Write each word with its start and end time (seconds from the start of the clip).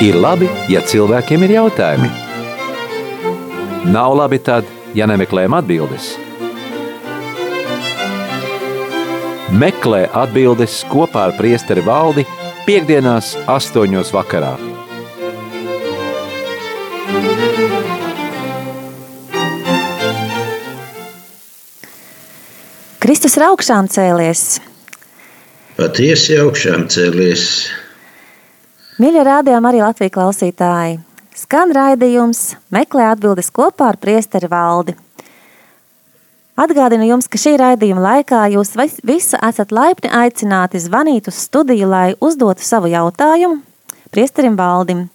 Ir 0.00 0.16
labi, 0.16 0.46
ja 0.72 0.80
cilvēkiem 0.80 1.42
ir 1.44 1.50
jautājumi. 1.58 2.08
Nav 3.92 4.14
labi 4.16 4.38
tad, 4.40 4.64
ja 4.96 5.04
nemeklējam 5.04 5.52
atbildes. 5.58 6.14
Meklē 9.60 10.06
atbildes 10.16 10.78
kopā 10.88 11.26
ar 11.28 11.34
priesteri 11.36 11.84
valdi 11.84 12.24
piekdienās 12.64 13.34
astoņos 13.44 14.14
vakarā. 14.16 14.54
Kristus 23.04 23.36
ir 23.36 23.46
augšām 23.50 23.92
cēlies. 23.92 24.46
Patiesi 25.76 26.40
augšām 26.40 26.88
cēlies. 26.88 27.46
Mīļie 29.00 29.22
rādījumi 29.24 29.64
arī 29.64 29.78
Latvijas 29.80 30.12
klausītāji. 30.12 30.98
Skan 31.32 31.70
raidījums, 31.72 32.40
meklē 32.68 33.06
atbildes 33.14 33.48
kopā 33.48 33.94
ar 33.94 33.96
priesteri 33.96 34.50
valdi. 34.50 34.92
Atgādinu 36.60 37.06
jums, 37.08 37.30
ka 37.30 37.40
šī 37.40 37.54
raidījuma 37.56 38.02
laikā 38.04 38.42
jūs 38.52 38.74
visi 39.08 39.40
esat 39.40 39.72
laipni 39.72 40.10
aicināti 40.12 40.82
zvanīt 40.84 41.30
uz 41.32 41.38
studiju, 41.46 41.88
lai 41.88 42.10
uzdotu 42.20 42.66
savu 42.66 42.92
jautājumu 42.92 43.62
priesterim 44.12 44.58
valdim. 44.60 45.06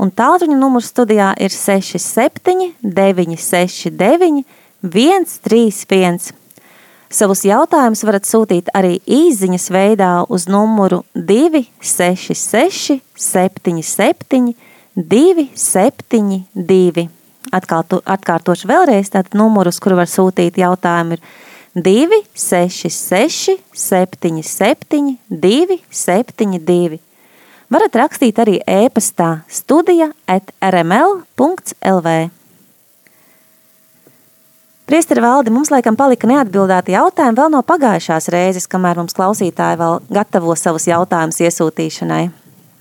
Un 0.00 0.10
tālruņa 0.10 0.58
numurs 0.58 0.90
studijā 0.90 1.30
ir 1.38 1.54
67 1.54 2.72
969 2.82 4.42
131. 4.82 6.39
Savus 7.10 7.40
jautājumus 7.42 8.04
varat 8.06 8.22
sūtīt 8.22 8.68
arī 8.70 9.02
īsiņas 9.02 9.64
veidā 9.74 10.22
uz 10.30 10.46
numuru 10.46 11.02
266, 11.18 13.02
77, 13.18 14.54
272. 14.94 17.10
Atkārto, 17.50 17.98
atkārtošu 18.06 18.70
vēlreiz, 18.70 19.10
tātad 19.10 19.34
numurus, 19.34 19.82
kur 19.82 19.98
var 19.98 20.06
sūtīt 20.06 20.54
jautājumu, 20.62 21.18
ir 21.18 21.20
266, 21.74 23.58
77, 23.74 25.18
272. 25.34 27.02
Varat 27.74 27.90
rakstīt 28.04 28.38
arī 28.38 28.62
e-pastā 28.62 29.42
studija 29.50 30.14
at 30.30 30.54
rml.lv. 30.62 32.30
Priesteri 34.90 35.22
valdi 35.22 35.52
mums 35.54 35.68
laikam 35.70 35.94
palika 35.94 36.26
neatbildēti 36.26 36.96
jautājumi 36.96 37.38
vēl 37.38 37.52
no 37.52 37.60
pagājušās 37.62 38.24
reizes, 38.34 38.64
kamēr 38.66 38.98
mums 38.98 39.14
klausītāji 39.14 39.78
vēl 39.78 40.00
gatavo 40.16 40.56
savus 40.58 40.88
jautājumus 40.88 41.38
iesūtīšanai. 41.46 42.24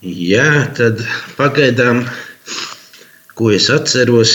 Jā, 0.02 0.48
tad 0.74 1.04
pagaidām, 1.38 2.00
ko 3.38 3.52
es 3.54 3.68
atceros, 3.70 4.32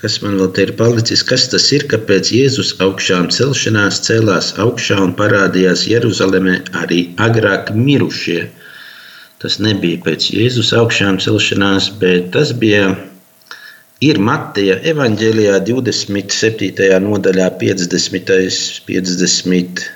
kas 0.00 0.16
man 0.22 0.38
vēl 0.40 0.48
te 0.56 0.64
ir 0.70 0.72
palicis, 0.80 1.26
kas 1.28 1.44
tas 1.52 1.68
ir, 1.76 1.84
kāpēc 1.92 2.32
Jēzus 2.32 2.72
augšām 2.86 3.28
celšanās 3.36 4.00
cēlās 4.08 4.54
augšā 4.64 4.96
un 5.04 5.12
parādījās 5.20 5.84
Jeruzalemē 5.90 6.62
arī 6.80 7.02
agrāk 7.28 7.74
mirušie. 7.76 8.46
Tas 9.44 9.60
nebija 9.60 10.00
pēc 10.08 10.30
Jēzus 10.32 10.72
augšām 10.80 11.20
celšanās, 11.20 11.92
bet 12.00 12.32
tas 12.38 12.56
bija 12.56 12.94
ir 14.04 14.18
Mateja 14.22 14.78
evanģēlijā 14.92 15.58
27. 15.66 16.88
nodaļā 17.04 17.48
50. 17.60 18.82
50. 18.86 19.88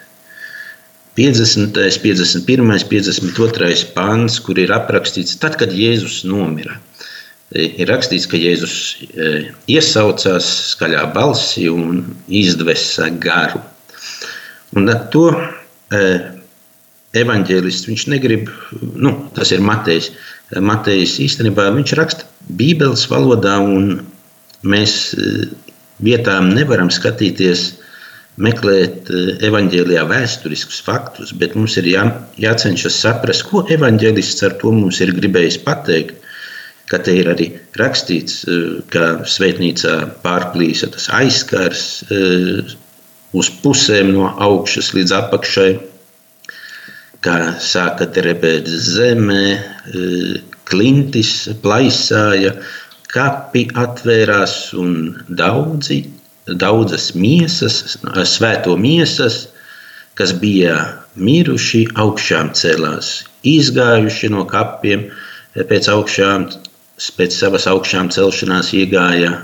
50, 1.13 1.77
51, 2.01 2.87
52 2.89 3.91
pāns, 3.93 4.39
kur 4.41 4.57
ir 4.57 4.73
aprakstīts, 4.73 5.37
tad, 5.41 5.59
kad 5.61 5.75
Jēzus 5.77 6.23
nomira. 6.25 6.79
Ir 7.53 7.85
rakstīts, 7.91 8.25
ka 8.33 8.41
Jēzus 8.41 8.77
e, 9.13 9.27
iesaucās 9.69 10.47
skaļā 10.71 11.03
balsī 11.13 11.67
un 11.69 12.01
izdvesa 12.33 13.11
garu. 13.21 13.61
Un 14.73 14.89
to 15.13 15.27
e, 15.37 16.01
evanģēlists 17.21 17.91
viņš 17.91 18.07
negrib, 18.09 18.49
nu, 18.81 19.13
tas 19.37 19.53
ir 19.53 19.61
Matejs. 19.61 20.15
Matejs 20.61 21.17
īstenībā 21.23 21.71
viņš 21.73 21.95
raksta 21.97 22.27
Bībeles 22.59 23.07
valodā, 23.11 23.59
un 23.63 24.03
mēs 24.63 24.97
eh, 25.17 25.47
vietām 26.03 26.51
nevaram 26.57 26.91
skatīties, 26.93 27.69
meklēt 28.43 29.11
eh, 29.13 29.31
evanģēlijā 29.49 30.05
vēsturiskus 30.11 30.83
faktus, 30.85 31.33
bet 31.39 31.57
mums 31.59 31.77
ir 31.81 31.89
jā, 31.93 32.05
jācenšas 32.41 32.99
saprast, 33.05 33.47
ko 33.49 33.65
evanģēlists 33.71 34.45
ar 34.49 34.59
to 34.61 34.75
mums 34.75 35.01
ir 35.05 35.15
gribējis 35.17 35.63
pateikt. 35.65 36.19
Ka 36.91 36.99
te 37.01 37.15
ir 37.17 37.31
arī 37.33 37.49
rakstīts, 37.81 38.43
eh, 38.45 38.83
ka 38.93 39.23
svētnīcā 39.25 39.97
pārplīsa 40.25 40.91
tas 40.93 41.09
aizskars 41.17 41.87
uz 43.33 43.49
pusēm 43.63 44.11
no 44.13 44.27
augšas 44.45 44.91
līdz 44.93 45.15
apakšai, 45.17 45.71
kā 47.23 47.37
sāka 47.63 48.09
drebēt 48.11 48.67
zemē, 48.67 49.45
klintis 50.69 51.33
plaisāja, 51.63 52.57
kapi 53.13 53.67
atvērās 53.79 54.57
un 54.79 54.95
daudzi, 55.29 56.03
daudzas 56.49 57.13
miesas, 57.15 57.99
svēto 58.29 58.75
miesas, 58.81 59.47
kas 60.19 60.33
bija 60.43 60.77
miruši, 61.17 61.87
augšām 62.01 62.53
celās, 62.59 63.23
izgājuši 63.47 64.33
no 64.33 64.45
kapiem, 64.49 65.07
pēc, 65.55 65.89
augšām, 65.93 66.49
pēc 67.19 67.37
savas 67.37 67.69
augšām 67.71 68.11
celšanās 68.15 68.73
iegāja 68.77 69.35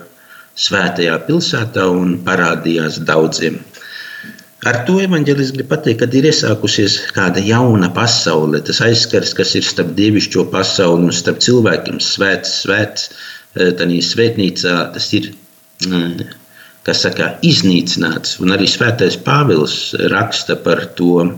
svētajā 0.58 1.18
pilsētā 1.28 1.86
un 1.92 2.16
parādījās 2.26 3.02
daudziem. 3.06 3.60
Ar 4.66 4.80
to 4.88 4.96
evanģēlis 4.98 5.52
grib 5.54 5.68
pateikt, 5.70 6.00
ka 6.00 6.08
ir 6.18 6.26
iesākusies 6.32 6.96
kāda 7.14 7.42
jauna 7.46 7.92
pasaule. 7.94 8.58
Tas 8.66 8.80
aizskars, 8.82 9.30
kas 9.38 9.54
ir 9.54 9.62
starp 9.62 9.92
dievišķo 9.94 10.48
pasauli 10.50 11.06
un 11.06 11.14
starp 11.14 11.38
cilvēkiem, 11.44 12.00
svēts, 12.02 12.56
svēts, 12.64 13.06
eh, 13.54 13.70
tādā 13.78 14.00
svētnīcā, 14.02 14.74
tas 14.96 15.06
ir 15.14 15.30
mm, 15.86 16.26
saka, 16.90 17.36
iznīcināts. 17.44 18.40
Un 18.42 18.56
arī 18.56 18.66
svētais 18.66 19.18
Pāvils 19.22 19.94
raksta 20.10 20.56
par 20.56 20.86
to 20.98 21.28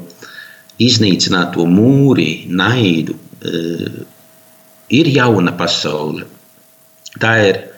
iznīcināto 0.81 1.67
mūri, 1.69 2.47
naidu. 2.49 3.19
Eh, 3.45 4.01
ir 4.97 5.13
jauna 5.13 5.53
pasaule. 5.61 6.25
Tā 7.21 7.35
ir 7.51 7.70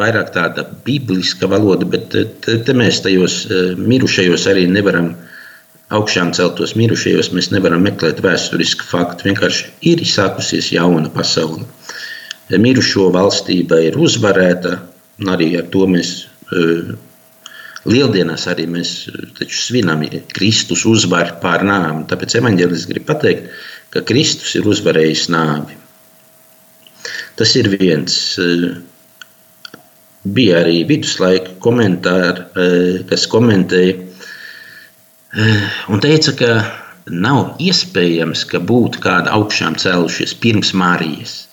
vairāk 0.00 0.32
tāda 0.34 0.64
bibliska 0.86 1.48
valoda, 1.50 1.86
bet 1.88 2.08
te, 2.12 2.56
te 2.64 2.76
mēs 2.76 3.02
tajos 3.04 3.42
eh, 3.48 3.74
mirušajos 3.78 4.46
arī 4.50 4.66
nevaram 4.70 5.12
augšām 5.94 6.30
celtos 6.36 6.76
mirušajos, 6.78 7.32
mēs 7.34 7.50
nevaram 7.54 7.82
meklēt 7.82 8.22
vēsturisku 8.22 8.86
faktu. 8.86 9.26
Vienkārši 9.30 9.70
ir 9.90 10.04
sākusies 10.06 10.70
jauna 10.74 11.10
pasaule. 11.14 11.66
Mirušo 12.50 13.08
valstība 13.14 13.78
ir 13.86 13.98
uzvarēta, 13.98 14.76
un 15.22 15.30
arī 15.34 15.52
ar 15.58 15.66
to 15.74 15.86
mēs 15.90 16.12
eh, 16.54 16.92
lieldienās 17.90 18.46
arī 18.50 18.68
mēs 18.70 18.94
eh, 19.10 19.44
svinam 19.50 20.06
Kristus 20.34 20.86
uzvaru 20.88 21.36
pār 21.42 21.66
nāvi. 21.66 22.06
Tāpēc 22.10 22.38
evaņģēlis 22.40 22.88
grib 22.90 23.06
pateikt, 23.10 23.50
ka 23.90 24.04
Kristus 24.06 24.54
ir 24.58 24.70
uzvarējis 24.70 25.28
nāvi. 25.34 25.78
Tas 27.38 27.54
ir 27.56 27.70
viens 27.72 28.16
bija 30.24 30.60
arī 30.64 30.82
viduslaika 30.88 31.54
komentāri, 31.64 32.44
eh, 32.56 33.02
kas 33.08 33.26
komentēja 33.30 33.96
eh, 35.32 35.68
un 35.88 36.00
teica, 36.00 36.34
ka 36.36 36.50
nav 37.08 37.56
iespējams, 37.62 38.44
ka 38.50 38.60
būtu 38.60 39.00
kāda 39.00 39.32
augšām 39.32 39.78
cēlušies 39.80 40.34
pirms 40.42 40.74
Marijas. 40.76 41.46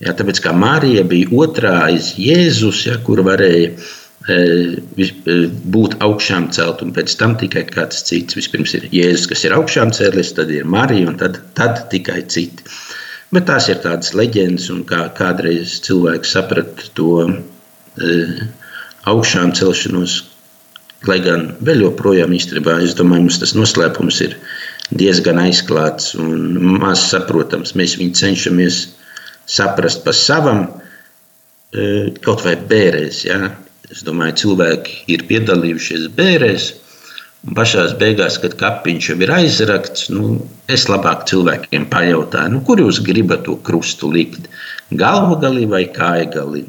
Jā, 0.00 0.14
tāpēc 0.14 0.40
kā 0.40 0.52
Marija 0.54 1.02
bija 1.04 1.28
otrā 1.34 1.74
aiz 1.88 2.12
Jēzus, 2.18 2.84
ja, 2.86 2.96
kur 3.02 3.18
varēja 3.26 3.72
e, 4.30 5.08
būt 5.74 5.96
augšām 6.06 6.48
celt, 6.54 6.84
un 6.86 6.94
pēc 6.94 7.16
tam 7.18 7.34
tikai 7.38 7.64
kāds 7.66 8.04
cits. 8.06 8.38
Vispirms 8.38 8.76
ir 8.78 8.86
Jēzus, 8.94 9.26
kas 9.26 9.42
ir 9.44 9.56
augšām 9.58 9.90
cēlies, 9.94 10.32
tad 10.38 10.54
ir 10.54 10.70
Marija, 10.70 11.10
un 11.10 11.18
tad, 11.18 11.40
tad 11.58 11.88
tikai 11.90 12.22
citi. 12.30 12.62
Bet 13.34 13.50
tās 13.50 13.66
ir 13.68 13.82
tādas 13.82 14.14
leģendas, 14.14 14.70
un 14.70 14.86
kā 14.88 15.08
kādreiz 15.18 15.80
cilvēks 15.84 16.36
saprata 16.38 16.90
to 16.94 17.10
Eh, 17.28 17.57
augšām 19.08 19.54
celšanos. 19.56 20.22
Lai 21.06 21.20
gan 21.22 21.52
vēl 21.62 21.84
joprojām 21.84 22.32
īstenībā, 22.34 22.80
es 22.82 22.96
domāju, 22.98 23.28
mums 23.28 23.38
tas 23.38 23.54
noslēpums 23.54 24.18
ir 24.24 24.34
diezgan 24.98 25.38
aizklāts 25.38 26.16
un 26.18 26.58
maz 26.82 27.04
saprotams. 27.12 27.76
Mēs 27.78 27.94
viņu 28.00 28.16
cenšamies 28.18 28.80
saprast 29.46 30.02
pa 30.04 30.12
savam, 30.12 30.66
eh, 31.72 32.10
kaut 32.24 32.42
vai 32.44 32.56
bērēs. 32.56 33.24
Ja? 33.24 33.54
Es 33.90 34.02
domāju, 34.02 34.36
cilvēki 34.42 35.04
ir 35.14 35.24
piedalījušies 35.30 36.10
bērēs, 36.18 36.72
pašā 37.56 37.86
beigās, 38.00 38.40
kad 38.42 38.56
kapiņš 38.58 39.08
jau 39.08 39.16
ir 39.22 39.32
aizrakts, 39.32 40.08
nu, 40.10 40.34
es 40.68 40.88
labāk 40.90 41.24
cilvēkiem 41.30 41.86
pajautāju, 41.88 42.52
nu, 42.52 42.60
kur 42.66 42.82
jūs 42.82 43.00
gribat 43.04 43.46
to 43.46 43.56
krustu 43.64 44.10
likt? 44.12 44.50
Galva 44.90 45.38
galī 45.40 45.64
vai 45.70 45.86
kāja 45.94 46.28
galī? 46.34 46.66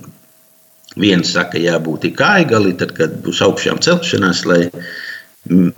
Viens 0.99 1.31
saka, 1.35 1.61
jābūt 1.61 2.09
kāja 2.17 2.47
galī, 2.49 2.75
tad, 2.79 2.93
kad 2.97 3.19
būs 3.23 3.41
augšām 3.45 3.79
celšanās, 3.85 4.43
lai 4.49 4.61
mm, 5.49 5.69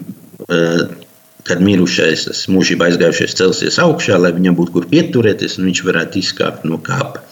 eh, 0.48 0.84
kad 1.48 1.62
mirušais, 1.66 2.26
tas 2.30 2.48
mūžībā 2.54 2.90
aizgājušais 2.90 3.38
celsies 3.38 3.80
augšā, 3.82 4.18
lai 4.22 4.34
viņam 4.36 4.58
būtu 4.58 4.76
kur 4.78 4.90
pieturēties 4.90 5.60
un 5.60 5.70
viņš 5.70 5.86
varētu 5.88 6.22
izkāpt 6.22 6.68
no 6.70 6.82
kāpa. 6.82 7.24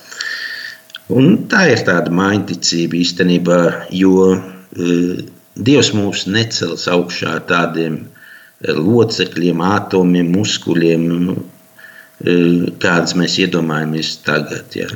Un 1.09 1.47
tā 1.49 1.65
ir 1.71 1.81
tāda 1.87 2.13
maiņticība 2.13 2.97
īstenībā, 2.99 3.59
jo 3.97 4.15
uh, 4.29 5.21
Dievs 5.59 5.89
mūs 5.91 6.23
necels 6.31 6.85
augšā 6.87 7.33
tādiem 7.49 7.99
eh, 7.99 8.75
locekļiem, 8.75 9.63
atomiem, 9.65 10.29
muskuļiem, 10.37 11.07
eh, 11.33 12.67
kādas 12.83 13.15
mēs 13.19 13.35
iedomājamies 13.43 14.13
tagad. 14.27 14.77
Ja. 14.77 14.87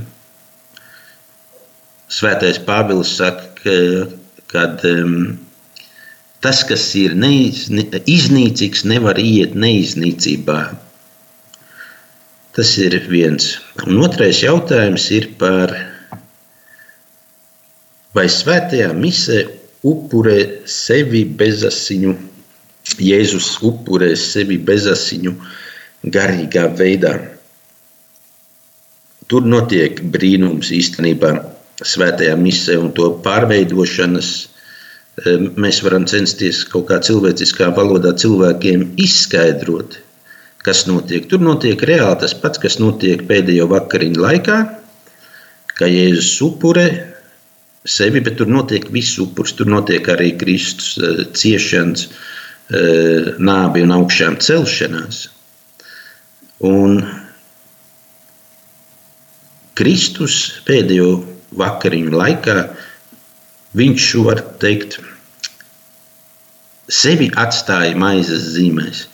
Svētais 2.14 2.60
Pāvils 2.62 3.16
saka, 3.18 3.50
ka 3.64 3.78
kad, 4.54 4.84
um, 4.86 5.40
tas, 6.46 6.62
kas 6.70 6.86
ir 7.00 7.16
neiz, 7.18 7.66
ne, 7.74 7.88
iznīcīgs, 7.90 8.86
nevar 8.86 9.18
iet 9.18 9.56
neiznīcībā. 9.58 10.60
Tas 12.54 12.76
ir 12.78 13.00
viens. 13.10 13.56
Un 13.88 14.04
otrais 14.06 14.44
jautājums 14.44 15.08
ir 15.16 15.32
par 15.42 15.74
vai 18.14 18.28
svētajā 18.30 18.92
misē 18.94 19.42
upurē 19.90 20.38
sevi 20.70 21.26
bezasiņu, 21.42 22.14
Jēzus 23.00 23.48
upurē 23.64 24.12
sevi 24.20 24.58
bezasiņu 24.60 25.32
garīgā 26.14 26.68
veidā. 26.78 27.14
Tur 29.32 29.48
notiek 29.48 30.02
brīnums 30.14 30.70
īstenībā 30.76 31.32
svētajā 31.82 32.36
misē 32.38 32.78
un 32.82 32.92
to 32.96 33.10
pārveidošanas. 33.26 34.32
E, 35.24 35.36
mēs 35.62 35.82
varam 35.86 36.06
censties 36.10 36.64
kaut 36.70 36.88
kā 36.90 37.00
cilvēciskā 37.06 37.72
valodā 37.78 38.14
cilvēkiem 38.18 38.94
izskaidrot, 39.02 39.98
kas 40.66 40.86
notiek. 40.90 41.26
Tur 41.30 41.42
notiek 41.46 41.82
reāli 41.82 42.22
tas 42.22 42.36
pats, 42.38 42.62
kas 42.62 42.80
notiek 42.82 43.26
pēdējo 43.30 43.70
vakariņu 43.72 44.24
laikā, 44.24 44.60
ka 45.78 45.90
Jēzus 45.90 46.38
upurē 46.46 46.88
sevi, 47.86 48.22
bet 48.24 48.38
tur 48.40 48.48
notiek 48.52 48.88
viss 48.94 49.20
upurs. 49.22 49.56
Tur 49.58 49.70
notiek 49.72 50.08
arī 50.14 50.34
Kristus 50.40 50.96
eh, 50.98 51.26
ciešanas, 51.34 52.08
eh, 52.70 53.34
nābi 53.40 53.84
un 53.86 53.96
augšām 53.98 54.40
celšanās. 54.42 55.28
Un 56.64 57.02
Kristus 59.74 60.62
pēdējo 60.68 61.33
vakariņu 61.60 62.14
laikā 62.18 62.58
viņš 63.78 64.10
var 64.26 64.44
teikt, 64.62 65.00
sevi 66.90 67.30
atstāja 67.40 67.98
maizes 67.98 68.54
zīmēs. 68.56 69.08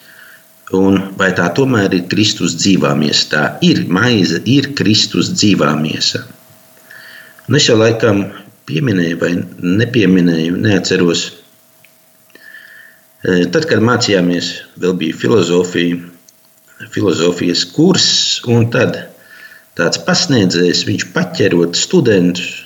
Un 0.75 0.99
vai 1.17 1.31
tā 1.33 1.47
tomēr 1.57 1.95
ir 1.97 2.05
Kristus 2.11 2.53
dzīvā 2.59 2.91
miesa? 2.97 3.25
Tā 3.31 3.43
ir 3.65 3.87
maize, 3.89 4.37
ir 4.45 4.69
Kristus 4.77 5.31
dzīvā 5.33 5.71
miesa. 5.79 6.21
Un 7.49 7.57
es 7.57 7.65
jau 7.65 7.79
laikam 7.79 8.27
pieminēju 8.69 9.17
vai 9.17 9.31
nepieminēju, 9.79 10.59
neatceros. 10.61 11.23
E, 13.25 13.47
tad, 13.49 13.65
kad 13.65 13.81
mācījāmies, 13.81 14.51
vēl 14.77 14.93
bija 15.01 15.17
filozofija, 15.17 15.97
filozofijas 16.93 17.65
kurs, 17.73 18.11
un 18.45 18.69
tad 18.71 19.08
tāds 19.79 20.01
pasniedzējs, 20.07 20.85
viņš 20.89 21.07
paķerot 21.15 21.79
studentus, 21.79 22.65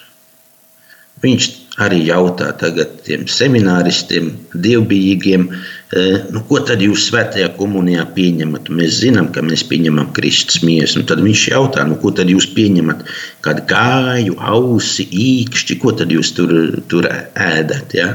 viņš 1.24 1.50
arī 1.84 2.04
jautā 2.10 2.52
tagad 2.60 3.00
tiem 3.06 3.24
semināristiem, 3.32 4.34
dievbijīgiem, 4.54 5.48
Eh, 5.94 6.24
nu, 6.34 6.42
ko 6.50 6.58
tad 6.66 6.82
jūs 6.82 7.04
svētajā 7.10 7.52
komunijā 7.54 8.06
pieņemat? 8.16 8.70
Mēs 8.74 8.96
zinām, 9.04 9.28
ka 9.36 9.44
mēs 9.46 9.62
pieņemam 9.70 10.08
Kristus 10.16 10.64
miesu. 10.66 11.02
Nu, 11.02 11.06
tad 11.10 11.22
viņš 11.22 11.44
jautā, 11.52 11.84
nu, 11.86 12.00
ko 12.02 12.10
tad 12.18 12.32
jūs 12.34 12.48
pieņemat? 12.56 13.04
Kādu 13.46 13.66
kāju, 13.70 14.38
ausi, 14.42 15.06
īkšķi, 15.06 15.78
ko 15.84 15.94
tad 16.00 16.14
jūs 16.16 16.32
tur, 16.38 16.56
tur 16.90 17.10
ēdat? 17.12 17.94
Ja? 17.94 18.08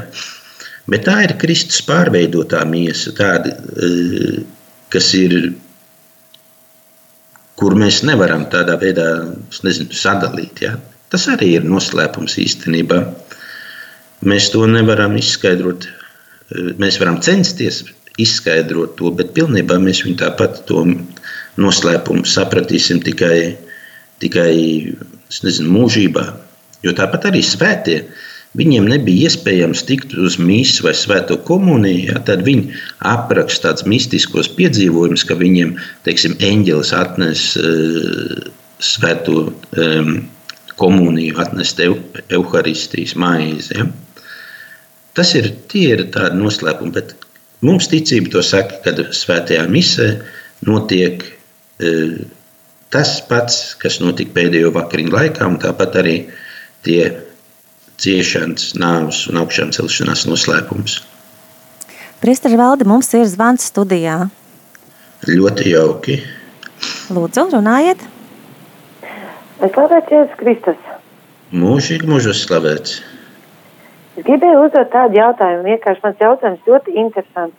Bet 0.91 1.05
tā 1.07 1.21
ir 1.27 1.37
Kristus 1.39 1.79
pārveidotā 1.87 2.65
miesa, 2.67 3.13
tāda, 3.15 3.53
eh, 3.55 4.41
kas 4.91 5.13
ir, 5.15 5.53
kur 7.59 7.75
mēs 7.75 8.01
nevaram 8.07 8.47
tādā 8.51 8.77
veidā 8.79 9.09
nezinu, 9.65 9.93
sadalīt. 9.95 10.63
Ja? 10.63 10.77
Tas 11.11 11.27
arī 11.31 11.55
ir 11.57 11.67
noslēpums 11.67 12.37
īstenībā. 12.39 13.03
Mēs 14.29 14.49
to 14.53 14.65
nevaram 14.67 15.15
izskaidrot 15.19 15.87
Mēs 16.49 16.97
varam 16.97 17.19
censties 17.21 17.83
izskaidrot 18.19 18.95
to, 18.97 19.11
bet 19.13 19.35
pilnībā 19.35 19.77
mēs 19.81 20.01
viņu 20.05 20.17
tāpat 20.23 20.63
to 20.69 20.81
noslēpumu 21.61 22.25
sapratīsim 22.25 23.03
tikai, 23.05 23.53
tikai 24.23 24.53
nezinu, 25.45 25.69
mūžībā. 25.75 26.25
Jo 26.83 26.95
tāpat 26.97 27.29
arī 27.29 27.43
svētie. 27.45 28.01
Viņiem 28.57 28.87
nebija 28.89 29.29
iespējams 29.29 29.83
tikt 29.85 30.15
uz 30.17 30.39
mīsu 30.41 30.87
vai 30.87 30.95
svēto 30.97 31.37
komuniju, 31.45 32.07
ja, 32.09 32.21
tad 32.25 32.41
viņi 32.47 32.73
apraksta 33.05 33.67
tādus 33.67 33.85
mistiskos 33.85 34.49
piedzīvojumus, 34.57 35.25
ka 35.29 35.37
viņiem, 35.37 35.75
teiksim, 36.07 36.33
eņģelis 36.41 36.93
atnes 36.97 37.43
uh, 37.61 38.49
svēto 38.81 39.43
um, 39.51 40.11
komuniju, 40.81 41.37
atnes 41.43 41.75
evaharistijas 41.77 43.13
maizi. 43.19 43.77
Ja. 43.77 43.85
Tas 45.17 45.33
ir, 45.35 45.51
ir 45.75 46.05
tādi 46.13 46.39
noslēpumi, 46.39 46.93
bet 46.95 47.15
mums 47.65 47.89
ticība 47.91 48.31
to 48.33 48.43
saka, 48.45 48.79
kad 48.85 49.01
svētajā 49.15 49.65
misē 49.71 50.09
notiek 50.67 51.25
e, 51.25 51.89
tas 52.93 53.17
pats, 53.27 53.73
kas 53.81 53.99
notika 54.03 54.37
pēdējo 54.37 54.71
vakariņu 54.75 55.15
laikā, 55.15 55.49
un 55.49 55.59
tāpat 55.59 55.97
arī 55.99 56.15
tie 56.87 57.01
ciešanas, 58.03 58.73
nāves 58.79 59.25
un 59.29 59.39
augšām 59.41 59.73
celšanās 59.75 60.25
noslēpums. 60.29 60.99
Priesteri 62.19 62.59
Valdi, 62.59 62.87
mums 62.87 63.11
ir 63.15 63.27
zvans 63.31 63.69
studijā. 63.71 64.25
Ļoti 65.27 65.71
jauki. 65.73 66.17
Lūdzu, 67.11 67.45
runājiet. 67.53 68.03
Slavēts 69.59 70.13
Jēzus 70.13 70.35
Kristus. 70.39 70.83
Mūžīgi 71.51 72.07
mūžos 72.07 72.43
slavēts. 72.45 72.99
Es 74.19 74.25
gribēju 74.27 74.65
uzdot 74.65 74.91
tādu 74.93 75.19
jautājumu, 75.19 75.65
vienkārši 75.67 76.03
mans 76.03 76.23
jautājums 76.23 76.67
ļoti 76.67 76.95
interesants. 76.99 77.55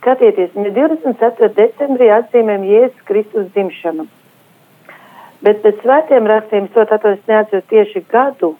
Skatieties, 0.00 0.54
mēs 0.56 0.74
24. 0.74 1.50
decembrī 1.58 2.08
atzīmējam 2.14 2.66
Jēzus 2.68 3.06
Kristus 3.08 3.50
dzimšanu. 3.54 4.06
Bet 5.46 5.62
pēc 5.64 5.78
svētiem 5.84 6.26
rakstiem, 6.28 6.66
to 6.74 6.84
tātad 6.90 7.18
es 7.18 7.30
neatceros 7.30 7.66
tieši 7.72 8.02
gadu, 8.10 8.54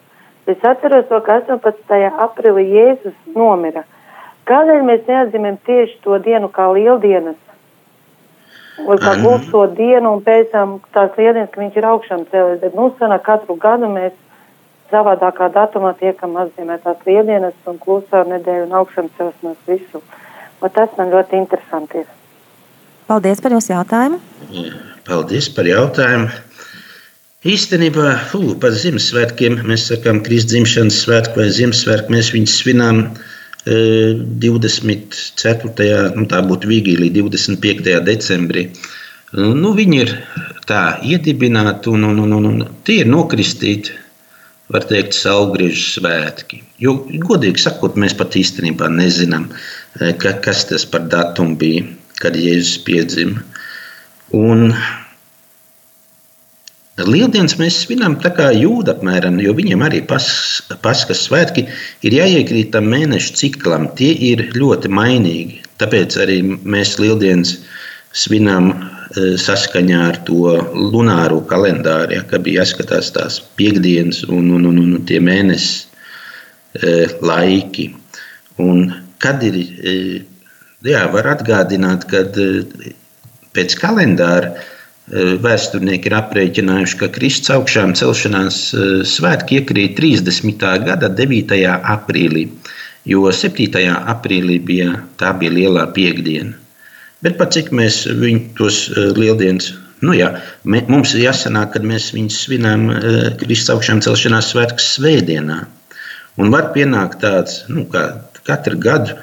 es 0.52 0.64
atceros 0.66 1.09
to, 1.09 1.21
ka 1.26 1.40
18. 1.42 2.00
aprīlī 2.26 2.66
Jēzus 2.75 3.16
nomira. 3.37 3.85
Kādēļ 4.50 4.83
mēs 4.87 5.07
neatzīmējam 5.07 5.61
tieši 5.66 6.00
to 6.04 6.19
dienu 6.25 6.50
kā 6.52 6.66
lieldienas? 6.75 7.38
Vai 8.80 8.97
kā 9.02 9.12
gulto 9.21 9.66
dienu 9.76 10.14
un 10.16 10.23
pēc 10.25 10.50
tam 10.54 10.78
tās 10.95 11.12
lieldienas, 11.19 11.50
ka 11.52 11.61
viņš 11.61 11.76
ir 11.76 11.87
augšām 11.90 12.25
cēlies, 12.33 12.61
bet 12.62 12.76
nu 12.78 12.88
sanāk 12.99 13.26
katru 13.26 13.59
gadu 13.61 13.90
mēs 13.92 14.16
savādākā 14.90 15.50
datumā 15.54 15.92
tiekam 16.00 16.37
atzīmētās 16.40 17.04
lielienas 17.07 17.54
un 17.71 17.78
klusā 17.83 18.25
nedēļa 18.26 18.66
un 18.66 18.78
augšana 18.80 19.12
celšanās 19.19 19.61
visu. 19.69 20.02
Un 20.61 20.73
tas 20.75 20.97
man 20.99 21.12
ļoti 21.14 21.38
interesanti 21.40 22.02
ir. 22.02 22.09
Paldies 23.11 23.40
par 23.42 23.54
jūsu 23.57 23.73
jautājumu. 23.75 24.21
Paldies 25.07 25.49
par 25.54 25.69
jautājumu. 25.69 26.30
Īstenībā, 27.40 28.18
fū, 28.28 28.50
par 28.61 28.75
Ziemassvētkiem 28.76 29.62
mēs 29.64 29.87
sakām, 29.88 30.18
Kristus 30.20 30.50
dzimšanas 30.52 30.99
svētku 31.06 31.40
vai 31.40 31.47
Ziemassvētku 31.49 32.12
mēs 32.12 32.28
viņus 32.35 32.56
svinām 32.61 32.99
e, 33.00 33.78
24. 34.44 35.87
nu 36.18 36.26
tā 36.28 36.42
būtu 36.44 36.68
vigīlija 36.68 37.14
25. 37.16 37.97
decembrī. 38.04 38.66
Nu, 39.32 39.73
viņi 39.73 40.02
ir 40.02 40.12
tā 40.68 40.82
iedibināti 41.00 41.88
un, 41.94 42.04
un, 42.11 42.20
un, 42.26 42.50
un 42.50 42.62
tie 42.85 42.99
ir 43.06 43.09
nokristīti 43.09 43.97
var 44.68 44.85
teikt, 44.92 45.16
saulgriežu 45.16 45.97
svētki. 45.97 46.61
Jo, 46.85 46.99
godīgi 47.25 47.64
sakot, 47.64 47.97
mēs 47.97 48.20
pat 48.20 48.37
īstenībā 48.37 48.92
nezinām, 48.92 49.49
e, 49.97 50.12
ka, 50.12 50.37
kas 50.44 50.66
tas 50.68 50.85
par 50.85 51.09
datumu 51.09 51.56
bija, 51.56 51.88
kad 52.20 52.37
Jēzus 52.37 52.82
piedzima. 52.85 53.40
Un 54.37 54.75
Lieldienas 57.07 57.57
mēs 57.61 57.83
svinam 57.85 58.16
tā 58.21 58.33
kā 58.37 58.50
jūda 58.57 58.97
apmēram, 58.97 59.38
jo 59.42 59.54
viņiem 59.57 59.83
arī 59.87 60.00
pas, 60.09 60.25
paskas 60.85 61.25
svētki 61.26 61.66
ir 62.07 62.16
jāiekrīt 62.16 62.73
tam 62.75 62.88
mēnešu 62.92 63.37
ciklam. 63.38 63.88
Tie 63.99 64.11
ir 64.30 64.49
ļoti 64.57 64.90
mainīgi. 64.92 65.61
Tāpēc 65.80 66.16
arī 66.21 66.40
mēs 66.45 66.99
lieldienas 67.00 67.57
svinam 68.16 68.73
e, 68.73 69.37
saskaņā 69.40 70.00
ar 70.09 70.19
to 70.26 70.57
lunāro 70.75 71.40
kalendāru, 71.49 72.19
ja, 72.19 72.25
ka 72.26 72.40
bija 72.42 72.64
jāskatās 72.64 73.12
tās 73.14 73.38
piekdienas 73.61 74.25
un, 74.28 74.50
un, 74.59 74.66
un, 74.73 74.83
un 74.83 75.07
tie 75.09 75.23
mēnesis 75.25 75.87
e, 76.75 77.07
laiki. 77.23 77.90
Un 78.61 78.90
kad 79.23 79.45
ir, 79.47 79.57
e, 79.61 79.95
jā, 80.85 81.07
var 81.14 81.33
atgādināt, 81.37 82.04
kad 82.11 82.37
pēc 83.57 83.78
kalendāra 83.80 84.52
vēsturnieki 85.11 86.11
ir 86.11 86.17
aprēķinājuši, 86.19 86.99
ka 87.00 87.09
Kristus 87.14 87.52
augšām 87.57 87.95
celšanās 87.99 88.59
eh, 88.75 88.93
svētki 89.07 89.61
iekrīt 89.61 89.97
30. 89.99 90.64
gada 90.87 91.11
9. 91.11 91.55
aprīlī, 91.95 92.47
jo 93.11 93.26
7. 93.35 93.83
aprīlī 94.14 94.61
bija, 94.62 95.00
tā 95.19 95.33
bija 95.38 95.57
lielā 95.57 95.87
piekdiena. 95.97 96.55
Bet 97.21 97.37
pat 97.37 97.52
cik 97.57 97.73
mēs 97.75 98.05
tos 98.59 98.87
eh, 98.90 99.11
lieldienas, 99.19 99.73
nu 100.00 100.14
jā, 100.17 100.31
mums 100.64 101.17
ir 101.17 101.26
jāsanāk, 101.26 101.75
kad 101.75 101.85
mēs 101.85 102.12
viņus 102.17 102.38
svinām 102.47 102.87
Kristus 103.43 103.75
augšām 103.75 103.99
celšanās 104.00 104.55
svētkus 104.55 104.95
svētdienā. 104.95 105.59
Un 106.40 106.55
var 106.55 106.71
pienākt 106.73 107.21
tāds, 107.21 107.64
nu, 107.69 107.85
kā 107.90 108.07
katru 108.47 108.79
gadu, 108.81 109.19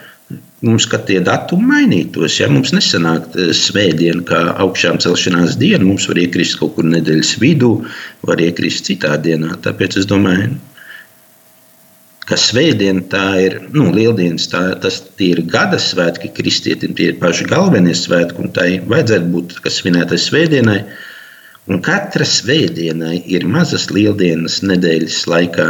mums 0.65 0.87
tie 1.05 1.19
datumi 1.21 1.67
mainītos. 1.71 2.39
Ja? 2.39 2.47
Mums 2.49 2.73
nesanāk 2.73 3.35
eh, 3.35 3.51
svētdiena, 3.53 4.23
kā 4.27 4.41
augšām 4.63 5.01
celšanās 5.03 5.57
diena. 5.61 5.85
Mums 5.85 6.07
var 6.09 6.21
iekrist 6.21 6.57
kaut 6.59 6.75
kur 6.77 6.87
nedēļas 6.87 7.35
vidū, 7.41 7.73
var 8.25 8.41
iekrist 8.41 8.89
citā 8.89 9.17
dienā. 9.21 9.57
Tāpēc 9.65 9.99
es 10.01 10.09
domāju, 10.09 10.55
ka 12.27 12.37
svētdiena 12.39 13.05
tā 13.11 13.25
ir 13.45 13.59
nu, 13.71 13.89
lieldienas, 13.95 14.49
tā, 14.51 14.63
tas 14.83 14.99
ir 15.23 15.43
gada 15.47 15.79
svētki 15.79 16.33
kristietim, 16.35 16.95
tie 16.97 17.13
ir 17.13 17.21
paši 17.21 17.47
galvenie 17.47 17.95
svētki, 17.95 18.41
un 18.43 18.51
tai 18.55 18.69
vajadzētu 18.83 19.31
būt 19.35 19.59
svinētai 19.77 20.19
svētdienai. 20.19 20.81
Un 21.67 21.81
katra 21.83 22.23
svētdienai 22.23 23.21
ir 23.27 23.43
mazas 23.47 23.89
lieldienas 23.91 24.61
nedēļas 24.63 25.25
laikā. 25.27 25.67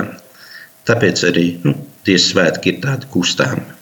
Tāpēc 0.87 1.23
arī 1.27 1.47
nu, 1.65 1.73
tie 2.05 2.19
svētki 2.21 2.75
ir 2.75 2.85
tādi 2.85 3.09
kustāmi. 3.11 3.76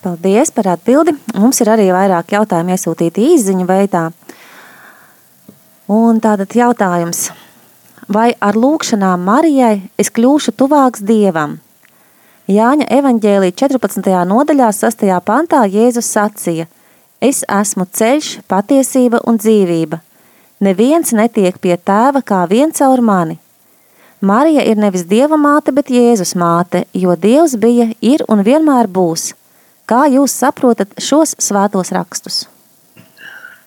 Paldies 0.00 0.48
par 0.48 0.64
atbildi. 0.72 1.12
Mums 1.36 1.58
ir 1.60 1.68
arī 1.68 1.90
vairāk 1.92 2.32
jautājumu 2.32 2.72
iesūtīti 2.72 3.24
īziņu 3.34 3.66
veidā. 3.68 4.06
Un 5.92 6.20
tātad 6.24 6.54
jautājums, 6.56 7.26
vai 8.08 8.30
ar 8.40 8.56
lūkšanām 8.56 9.20
Marijai 9.26 9.82
es 10.00 10.08
kļūšu 10.16 10.54
tuvāks 10.56 11.02
Dievam? 11.04 11.58
Jāņa 12.48 12.86
evaņģēlī 12.96 13.50
14. 13.60 14.08
nodaļā 14.30 14.70
6. 14.72 15.04
pantā 15.26 15.66
Jēzus 15.68 16.08
sacīja, 16.14 16.64
es 17.20 17.42
esmu 17.44 17.84
ceļš, 17.84 18.30
patiesība 18.48 19.20
un 19.28 19.36
dzīvība. 19.36 19.98
Neviens 20.64 21.12
netiek 21.12 21.58
pie 21.60 21.76
tēva 21.76 22.22
kā 22.24 22.46
viens 22.48 22.80
caur 22.80 23.04
mani. 23.04 23.36
Marija 24.20 24.64
ir 24.64 24.80
nevis 24.80 25.04
Dieva 25.04 25.36
māte, 25.36 25.76
bet 25.76 25.92
Jēzus 25.92 26.32
māte, 26.40 26.86
jo 26.94 27.12
Dievs 27.20 27.58
bija, 27.60 27.90
ir 28.00 28.24
un 28.32 28.40
vienmēr 28.48 28.88
būs– 28.88 29.28
Kā 29.90 30.04
jūs 30.06 30.36
saprotat 30.38 30.92
šos 31.02 31.34
svētos 31.42 31.90
rakstus? 31.90 32.44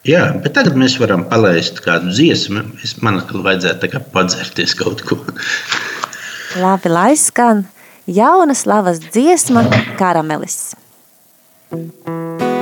Jā, 0.08 0.24
bet 0.44 0.56
tagad 0.56 0.78
mēs 0.80 0.96
varam 1.00 1.26
palaist 1.28 1.82
kādu 1.84 2.12
dziesmu. 2.16 2.64
Es 2.84 2.96
man 3.04 3.20
liekas, 3.20 3.44
vajadzētu 3.44 4.02
padzerties 4.16 4.76
kaut 4.80 5.04
ko. 5.08 5.20
Labi, 6.64 6.92
lai 6.92 7.12
skan 7.20 7.66
jauna 8.08 8.56
slavas 8.56 9.04
dziesma, 9.04 9.68
karamelis. 10.00 10.76
thank 11.74 12.42
you 12.42 12.53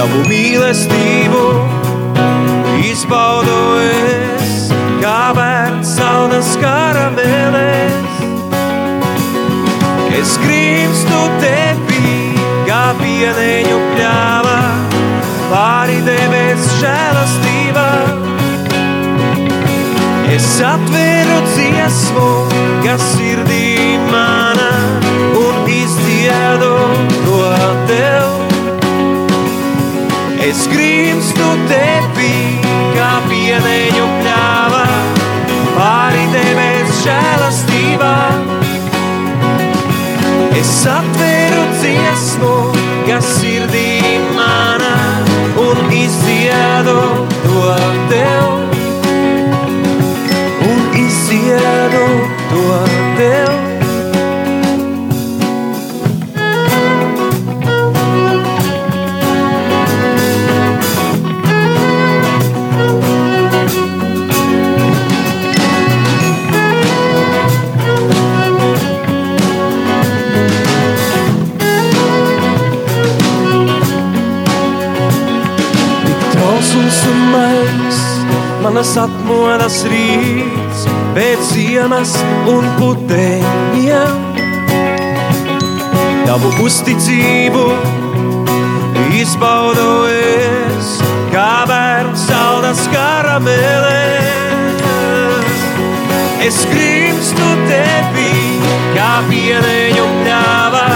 Tavu 0.00 0.22
mīlestību 0.30 1.40
izbaudu 2.88 3.56
es, 3.84 4.70
kā 5.02 5.34
bērns 5.36 5.90
saunas 5.98 6.54
karameles. 6.62 8.22
Es 10.16 10.38
grimstu 10.40 11.20
tevī, 11.42 12.14
kā 12.64 12.80
pieneņu 13.02 13.76
pļāvā, 13.90 14.56
pāri 15.52 16.00
debes 16.08 16.64
žēlastībā. 16.80 17.88
Es 20.32 20.48
atveru 20.64 21.42
dziesmu, 21.52 22.30
kas 22.88 23.10
Es 30.50 30.64
grimstu 30.66 31.48
tevī, 31.70 32.32
kā 32.96 33.10
pieneņu 33.28 34.06
pļāvā, 34.16 34.80
pāri 35.76 36.24
debes 36.32 37.04
žēlastībā. 37.04 38.14
Es 40.58 40.72
atveru 40.90 41.62
dziesmu, 41.76 42.54
manas 78.70 78.92
atmodas 79.02 79.80
rīts 79.90 80.84
pēc 81.16 81.40
ziemas 81.48 82.12
un 82.46 82.62
puteņiem. 82.76 84.20
Tavu 86.28 86.52
uzticību 86.62 87.64
izbaudu 89.18 89.88
es, 90.14 90.92
kā 91.34 91.66
bērns 91.66 92.28
saldas 92.28 92.84
karamelēs. 92.94 94.38
Es 96.46 96.62
grimstu 96.70 97.50
tevī, 97.66 98.30
kā 98.94 99.10
pieneņu 99.32 100.06
pļāvā, 100.22 100.86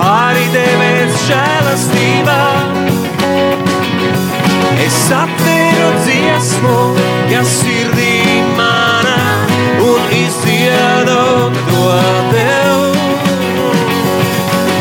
pāri 0.00 0.48
debes 0.56 1.20
žēlastībā. 1.28 2.77
Es 4.78 5.10
atveru 5.10 5.88
dziesmu, 6.04 6.76
kas 7.30 7.48
sirdī 7.58 8.38
manā 8.54 9.16
un 9.82 10.12
izdziedu 10.14 11.50
to 11.70 11.88
tev. 12.30 12.94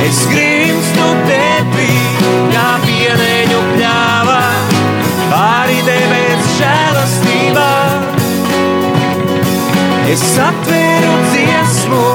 Es 0.05 0.19
grimstu 0.29 1.07
tepī, 1.25 1.89
kā 2.53 2.67
pieneņu 2.85 3.63
pļāvā, 3.73 4.39
pāri 5.33 5.81
debes 5.89 6.53
žēlastībā. 6.61 7.71
Es 10.13 10.27
atveru 10.45 11.15
dziesmu, 11.33 12.05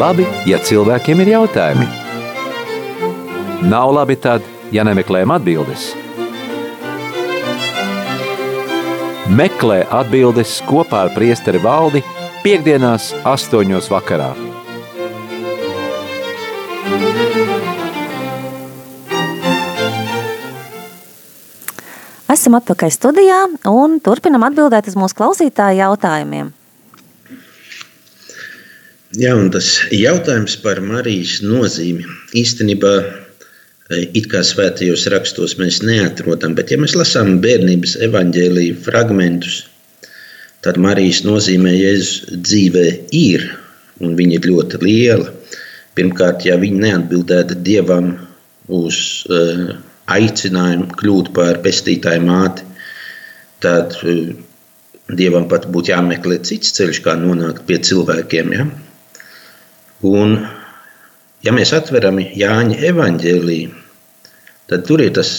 labi, 0.00 0.24
ja 0.48 0.58
cilvēkiem 0.64 1.20
ir 1.24 1.34
jautājumi. 1.34 1.86
Nav 3.68 3.92
labi 3.92 4.16
tad, 4.16 4.44
ja 4.72 4.84
nemeklējam 4.86 5.34
atbildes. 5.34 5.90
Meklē 9.30 9.82
atbildes 9.94 10.56
kopā 10.66 11.04
ar 11.06 11.12
priesteri 11.14 11.60
valdi 11.62 12.00
piekdienās 12.42 13.12
astoņos 13.28 13.90
vakarā. 13.92 14.30
Esam 22.30 22.56
atpakaļ 22.56 22.94
studijā 22.94 23.42
un 23.68 23.98
turpinam 24.00 24.46
atbildēt 24.48 24.88
uz 24.88 24.96
mūsu 24.98 25.18
klausītāju 25.18 25.82
jautājumiem. 25.82 26.54
Jā, 29.18 29.32
un 29.34 29.48
tas 29.50 29.66
jautājums 29.90 30.52
par 30.62 30.78
Marijas 30.86 31.40
nozīmi 31.42 32.04
īstenībā 32.38 32.90
e, 33.02 34.04
it 34.14 34.28
kā 34.30 34.38
svētajos 34.46 35.08
rakstos 35.10 35.56
mēs 35.58 35.80
neatrodam, 35.82 36.52
bet 36.54 36.70
ja 36.70 36.76
mēs 36.78 36.92
lasām 36.94 37.40
bērnības 37.42 37.96
evaņģēlīju 38.06 38.76
fragmentus, 38.84 39.64
tad 40.62 40.78
Marijas 40.78 41.24
nozīmē 41.26 41.72
Jēzus 41.74 42.36
dzīvē 42.46 42.84
ir, 43.18 43.48
un 43.98 44.14
viņa 44.14 44.36
ir 44.38 44.46
ļoti 44.46 44.80
liela. 44.84 45.32
Pirmkārt, 45.98 46.46
ja 46.46 46.54
viņa 46.62 46.78
neatbildētu 46.84 47.56
Dievam 47.66 48.12
uz 48.70 49.00
uh, 49.26 49.72
aicinājumu 50.06 50.86
kļūt 51.00 51.32
par 51.34 51.58
pestītāju 51.64 52.22
māti, 52.28 52.62
tad 53.66 53.98
uh, 54.04 54.30
Dievam 55.18 55.50
pat 55.50 55.66
būtu 55.66 55.90
jāmeklē 55.90 56.38
cits 56.46 56.78
ceļš, 56.78 57.02
kā 57.02 57.16
nonākt 57.18 57.66
pie 57.66 57.80
cilvēkiem. 57.90 58.54
Ja? 58.54 58.68
Un, 60.06 60.38
ja 61.44 61.52
mēs 61.52 61.74
atveram 61.76 62.22
Jāņa 62.22 62.78
evanģēliju, 62.88 63.74
tad 64.70 64.86
tur 64.88 65.02
ir 65.04 65.12
tas 65.18 65.30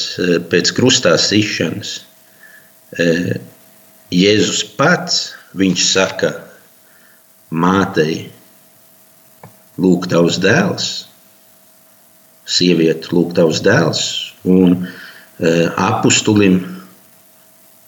pēc 0.51 0.73
krustā 0.77 1.15
sišanas. 1.17 1.95
Jēzus 4.11 4.61
pats, 4.77 5.21
viņš 5.57 5.85
saka 5.87 6.31
mātei, 7.49 8.27
lūk, 9.81 10.05
tavs 10.11 10.37
dēls, 10.43 10.89
sieviete, 12.45 13.09
lūk, 13.15 13.33
tavs 13.39 13.63
dēls, 13.65 14.03
un 14.45 14.83
apustulim, 15.89 16.59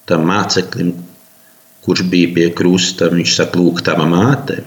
tam 0.09 0.25
māceklim, 0.31 0.95
kurš 1.85 2.07
bija 2.09 2.31
pie 2.33 2.47
krusta, 2.55 3.11
viņš 3.13 3.35
saka, 3.35 3.59
lūk, 3.59 3.83
tava 3.85 4.07
māte. 4.09 4.63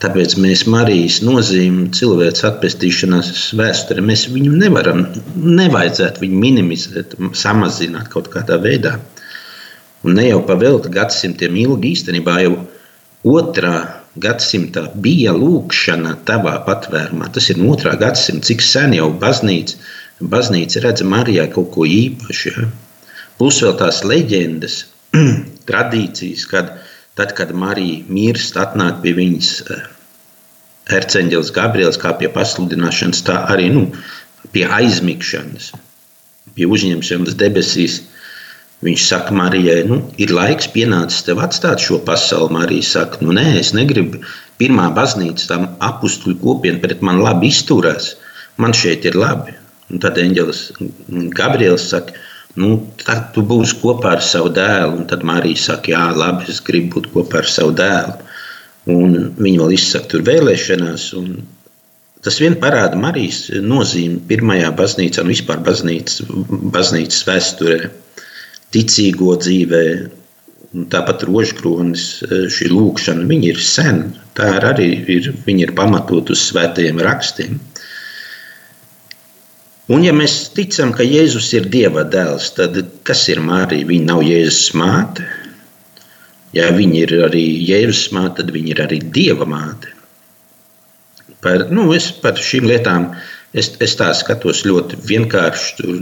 Tāpēc 0.00 0.34
mēs 0.40 0.62
Marijas 0.70 1.18
nozīmi 1.20 1.90
cilvēks 1.92 2.46
atpestīšanās 2.48 3.50
vēsturē, 3.58 4.00
mēs 4.04 4.24
viņu 4.32 4.54
nevaram, 4.56 5.02
nevajadzētu 5.36 6.22
viņu 6.24 6.38
minimizēt, 6.40 7.16
samazināt 7.36 8.08
kaut 8.12 8.30
kādā 8.32 8.56
veidā. 8.62 8.94
Un 10.00 10.16
ne 10.16 10.30
jau 10.30 10.40
pavēlti 10.48 10.92
gadsimtiem 10.94 11.58
ilgi, 11.60 11.92
īstenībā 11.98 12.38
jau 12.46 12.54
otrā 13.28 13.74
gadsimtā 14.16 14.86
bija 15.04 15.34
lūkšana 15.36 16.16
tavā 16.24 16.56
patvērumā. 16.64 17.28
Tas 17.34 17.50
ir 17.52 17.60
no 17.60 17.74
otrā 17.74 17.92
gadsimta, 18.00 18.48
cik 18.48 18.64
sen 18.64 18.96
jau 18.96 19.10
baznīca, 19.20 19.76
baznīca 20.32 20.86
redz 20.86 21.04
Marijā 21.04 21.44
kaut 21.52 21.74
ko 21.76 21.84
īpašu. 21.84 22.54
Ja? 22.56 22.70
Plus 23.36 23.60
vēl 23.64 23.76
tās 23.80 24.00
leģendas, 24.04 24.86
tradīcijas, 25.68 26.46
kad 26.48 26.72
tad, 27.18 27.34
kad 27.38 27.52
Marija 27.56 28.04
mirst, 28.08 28.58
atnāk 28.60 29.00
pie 29.04 29.14
viņas 29.16 29.50
Erceņģelis 30.90 31.52
Gabriels, 31.54 31.98
kā 32.00 32.12
pie 32.18 32.30
pasludināšanas, 32.34 33.22
tā 33.26 33.36
arī 33.52 33.68
nu, 33.74 33.84
pie 34.54 34.64
aizmigšanas, 34.66 35.70
pie 36.56 36.66
uzņemšanas 36.70 37.36
debesīs. 37.40 38.00
Viņš 38.80 39.02
saka, 39.10 39.34
Marijai, 39.36 39.82
nu, 39.84 39.98
ir 40.16 40.30
laiks 40.32 40.70
pienācis 40.72 41.26
tev 41.26 41.42
atstāt 41.44 41.82
šo 41.84 41.98
pasauli. 42.06 42.54
Marija 42.56 42.86
saka, 42.88 43.18
nu, 43.20 43.34
nē, 43.36 43.58
es 43.60 43.74
negribu. 43.76 44.22
Pirmā 44.60 44.86
baznīca, 44.96 45.50
tam 45.50 45.66
apstuļu 45.84 46.38
kopiena 46.40 46.80
pret 46.80 47.04
mani 47.04 47.20
labi 47.26 47.50
izturās. 47.52 48.14
Man 48.56 48.72
šeit 48.76 49.04
ir 49.04 49.18
labi. 49.20 49.52
Un 49.92 50.00
tad 50.00 50.16
eņģelis 50.22 50.62
Gabriels 51.36 51.90
saka, 51.92 52.16
nu, 52.58 52.72
tad 53.04 53.30
tu 53.34 53.44
būsi 53.46 53.78
kopā 53.82 54.16
ar 54.16 54.24
savu 54.24 54.50
dēlu. 54.56 54.98
Un 54.98 55.06
tad 55.10 55.22
Marija 55.26 55.68
saka, 55.68 55.92
jā, 55.94 56.02
labi, 56.16 56.48
es 56.50 56.60
gribu 56.64 56.98
būt 56.98 57.10
kopā 57.14 57.42
ar 57.42 57.48
savu 57.50 57.74
dēlu. 57.78 58.18
Un 58.90 59.16
viņi 59.38 59.56
vēl 59.60 59.74
izsaka 59.76 60.10
tur 60.14 60.24
vēlēšanās. 60.26 61.08
Tas 62.24 62.36
vien 62.42 62.56
parāda 62.60 62.98
Marijas 63.00 63.46
nozīmi 63.64 64.20
pirmajā 64.28 64.72
baznīcā 64.76 65.22
un 65.24 65.32
vispār 65.32 65.60
baznīcas, 65.64 66.24
baznīcas 66.74 67.26
vēsturē 67.28 67.78
ticīgo 68.74 69.36
dzīvē, 69.40 69.84
tāpat 70.92 71.24
rožkronis, 71.26 72.04
šī 72.54 72.68
lūkšana, 72.70 73.26
viņi 73.30 73.48
ir 73.54 73.62
sen. 73.64 74.02
Tā 74.38 74.52
arī 74.70 74.90
ir, 75.10 75.32
viņi 75.46 75.66
ir 75.66 75.74
pamatot 75.78 76.30
uz 76.30 76.44
svētajiem 76.50 77.00
rakstiem. 77.02 77.58
Un 79.90 80.04
ja 80.06 80.12
mēs 80.14 80.34
ticam, 80.54 80.92
ka 80.94 81.02
Jēzus 81.02 81.48
ir 81.58 81.64
Dieva 81.72 82.04
dēls, 82.06 82.52
tad 82.54 82.76
kas 83.06 83.24
ir 83.32 83.40
Mārija? 83.42 83.88
Viņa 83.88 84.06
nav 84.06 84.20
Jēzus 84.22 84.68
māte. 84.78 85.24
Ja 86.54 86.68
viņa 86.74 87.00
ir 87.00 87.14
arī 87.26 87.42
Jēzus 87.66 88.10
māte, 88.14 88.42
tad 88.42 88.52
viņa 88.54 88.70
ir 88.74 88.82
arī 88.84 89.00
Dieva 89.16 89.48
māte. 89.50 89.90
Par, 91.42 91.64
nu, 91.72 91.88
es 91.96 92.10
par 92.22 92.38
šīm 92.38 92.68
lietām 92.68 93.08
es, 93.56 93.72
es 93.82 93.96
tā 93.98 94.10
skatos 94.14 94.62
ļoti 94.66 94.98
vienkārši 95.08 95.96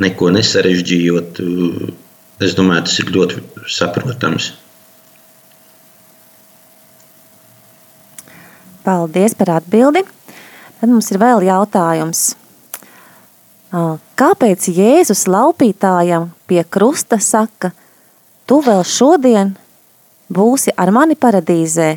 neko 0.00 0.30
nesarežģījot. 0.36 1.40
Es 2.44 2.54
domāju, 2.56 2.86
tas 2.86 3.00
ir 3.02 3.10
ļoti 3.14 3.42
saprotams. 3.74 4.52
Paldies 8.84 9.36
par 9.36 9.52
atbildi. 9.58 10.04
Tad 10.80 10.88
mums 10.88 11.12
ir 11.12 11.20
vēl 11.20 11.44
jautājums. 11.46 12.24
Kāpēc 13.74 14.68
Jēzus 14.70 15.24
laupītājam 15.26 16.28
pie 16.46 16.62
krusta 16.62 17.18
saka, 17.18 17.72
tu 18.46 18.60
vēl 18.62 18.84
šodien 18.86 19.50
būsi 20.30 20.70
ar 20.78 20.92
mani 20.94 21.16
paradīzē? 21.18 21.88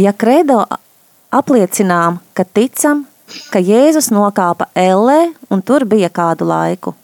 Ja 0.00 0.14
kredo 0.16 0.62
apliecinām, 1.28 2.22
ka 2.32 2.46
ticam, 2.48 3.04
ka 3.52 3.60
Jēzus 3.60 4.08
nokāpa 4.16 4.70
ellē 4.72 5.34
un 5.52 5.60
tur 5.60 5.84
bija 5.84 6.08
kādu 6.08 6.48
laiku. 6.48 6.94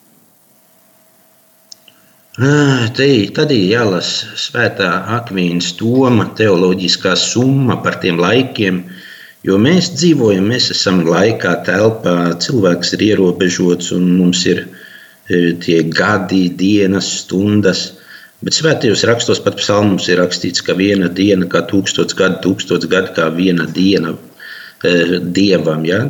Tad 2.38 3.52
ir 3.52 3.64
jālasa 3.66 4.32
svētā 4.38 4.88
akvīnas 5.18 5.74
toma, 5.76 6.30
teoloģiskā 6.38 7.16
summa 7.20 7.76
par 7.84 7.98
tiem 8.00 8.16
laikiem, 8.22 8.84
jo 9.46 9.58
mēs 9.62 9.92
dzīvojam, 9.94 10.48
mēs 10.52 10.70
esam 10.74 11.04
laikā, 11.06 11.54
telpā, 11.66 12.16
cilvēks 12.42 12.94
ir 12.96 13.06
ierobežots 13.12 13.92
un 13.96 14.10
mums 14.18 14.44
ir 14.50 14.66
tie 15.28 15.82
gadi, 15.92 16.48
dienas, 16.56 17.08
stundas. 17.22 17.92
Bet 18.44 18.54
svētajos 18.54 19.02
rakstos 19.08 19.40
pat 19.42 19.58
psalmos 19.58 20.06
ir 20.08 20.20
rakstīts, 20.22 20.62
ka 20.64 20.76
viena 20.78 21.08
diena 21.10 21.48
kā 21.50 21.64
tūkstots 21.68 22.16
gadu, 22.18 22.38
tūkstots 22.44 22.88
gadu 22.90 23.12
kā 23.16 23.26
viena 23.34 23.66
diena 23.66 24.14
e, 24.86 25.18
dievam. 25.20 25.82
Ja? 25.88 26.04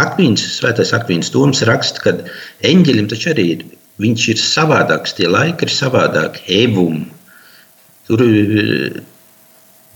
Akvīns, 0.00 0.46
svētais 0.56 0.94
Akvīns 0.96 1.28
Toms 1.34 1.60
raksta, 1.68 2.00
ka 2.00 2.14
eņģeļiem 2.64 3.10
taču 3.12 3.34
arī 3.34 3.46
ir 3.58 3.66
viņš 4.00 4.26
ir 4.32 4.40
savādāks, 4.40 5.14
tie 5.18 5.28
laiki 5.28 5.66
ir 5.66 5.74
savādāki. 5.74 6.44
Evum. 6.64 7.02
Tur 8.08 8.24
eh, 8.24 9.00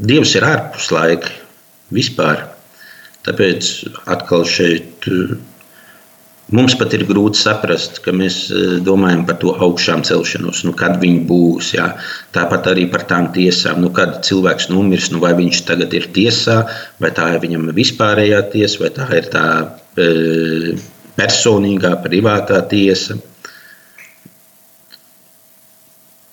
Dievs 0.02 0.34
ir 0.34 0.44
ārpus 0.44 0.90
laika 0.92 1.30
vispār. 1.94 2.46
Tāpēc 3.26 3.68
atkal 4.10 4.44
šeit 4.48 5.06
eh, 5.06 5.34
mums 6.52 6.74
pat 6.78 6.94
ir 6.96 7.04
grūti 7.06 7.38
saprast, 7.38 8.00
ka 8.04 8.14
mēs 8.16 8.38
eh, 8.50 8.76
domājam 8.84 9.24
par 9.28 9.38
to 9.42 9.54
augšām 9.54 10.02
celšanos, 10.06 10.64
nu, 10.66 10.74
kad 10.78 10.98
viņi 11.02 11.22
būs. 11.28 11.72
Jā. 11.76 11.92
Tāpat 12.34 12.72
arī 12.72 12.88
par 12.92 13.06
tām 13.10 13.30
tiesām, 13.36 13.82
nu, 13.84 13.92
kad 13.94 14.20
cilvēks 14.26 14.70
nomirs, 14.72 15.12
nu, 15.14 15.22
vai 15.22 15.34
viņš 15.38 15.62
tagad 15.70 15.94
ir 15.98 16.10
tiesā, 16.16 16.62
vai 17.02 17.12
tā 17.14 17.30
ir 17.34 17.44
viņam 17.44 17.70
vispārējā 17.76 18.42
tiesa, 18.54 18.82
vai 18.82 18.92
tā 18.98 19.08
ir 19.18 19.30
tā 19.32 19.46
e, 19.96 20.08
personīgā, 21.18 21.94
privātā 22.04 22.58
tiesa. 22.70 23.20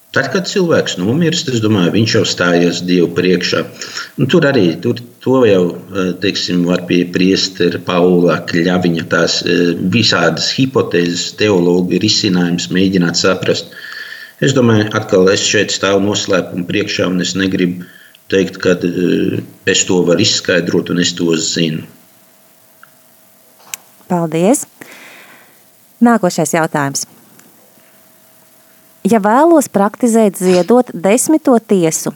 Tad, 0.09 0.31
kad 0.33 0.47
cilvēks 0.49 0.95
nomirst, 0.97 1.51
es 1.53 1.61
domāju, 1.61 1.91
viņš 1.93 2.13
jau 2.15 2.23
stājas 2.25 2.79
Dievu 2.81 3.11
priekšā. 3.13 3.59
Un 4.17 4.29
tur 4.31 4.47
arī 4.49 4.71
tur, 4.81 4.97
to 5.21 5.43
jau 5.45 5.65
eh, 5.69 6.07
teiksim, 6.23 6.63
var 6.65 6.81
pie 6.89 7.03
priestera 7.13 7.77
Paula 7.85 8.39
Kļaviņa 8.49 9.05
tās 9.11 9.35
eh, 9.45 9.75
visādas 9.93 10.47
hipotēzes, 10.57 11.35
teologi 11.37 12.01
risinājums 12.01 12.71
mēģināt 12.73 13.21
saprast. 13.21 13.69
Es 14.41 14.57
domāju, 14.57 14.87
atkal 14.97 15.29
es 15.29 15.45
šeit 15.45 15.75
stāvu 15.75 16.01
noslēpumu 16.07 16.65
priekšā 16.65 17.05
un 17.11 17.21
es 17.21 17.35
negribu 17.37 17.85
teikt, 18.33 18.57
ka 18.65 18.73
eh, 18.81 19.37
es 19.69 19.85
to 19.85 20.01
varu 20.09 20.25
izskaidrot 20.25 20.89
un 20.89 21.05
es 21.05 21.13
to 21.13 21.37
zinu. 21.37 21.85
Paldies! 24.09 24.65
Nākošais 26.01 26.57
jautājums 26.57 27.05
ja 29.03 29.19
vēlos 29.23 29.69
praktizēt 29.71 30.39
ziedot 30.39 30.89
desmito 30.93 31.57
tiesu, 31.59 32.13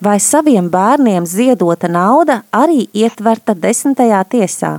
vai 0.00 0.18
saviem 0.20 0.70
bērniem 0.70 1.26
ziedota 1.26 1.88
nauda 1.88 2.42
arī 2.52 2.86
ietverta 2.94 3.54
desmitajā 3.54 4.22
tiesā? 4.30 4.78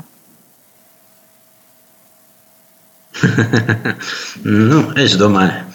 nu, 4.72 4.80
es 4.98 5.18
domāju, 5.20 5.68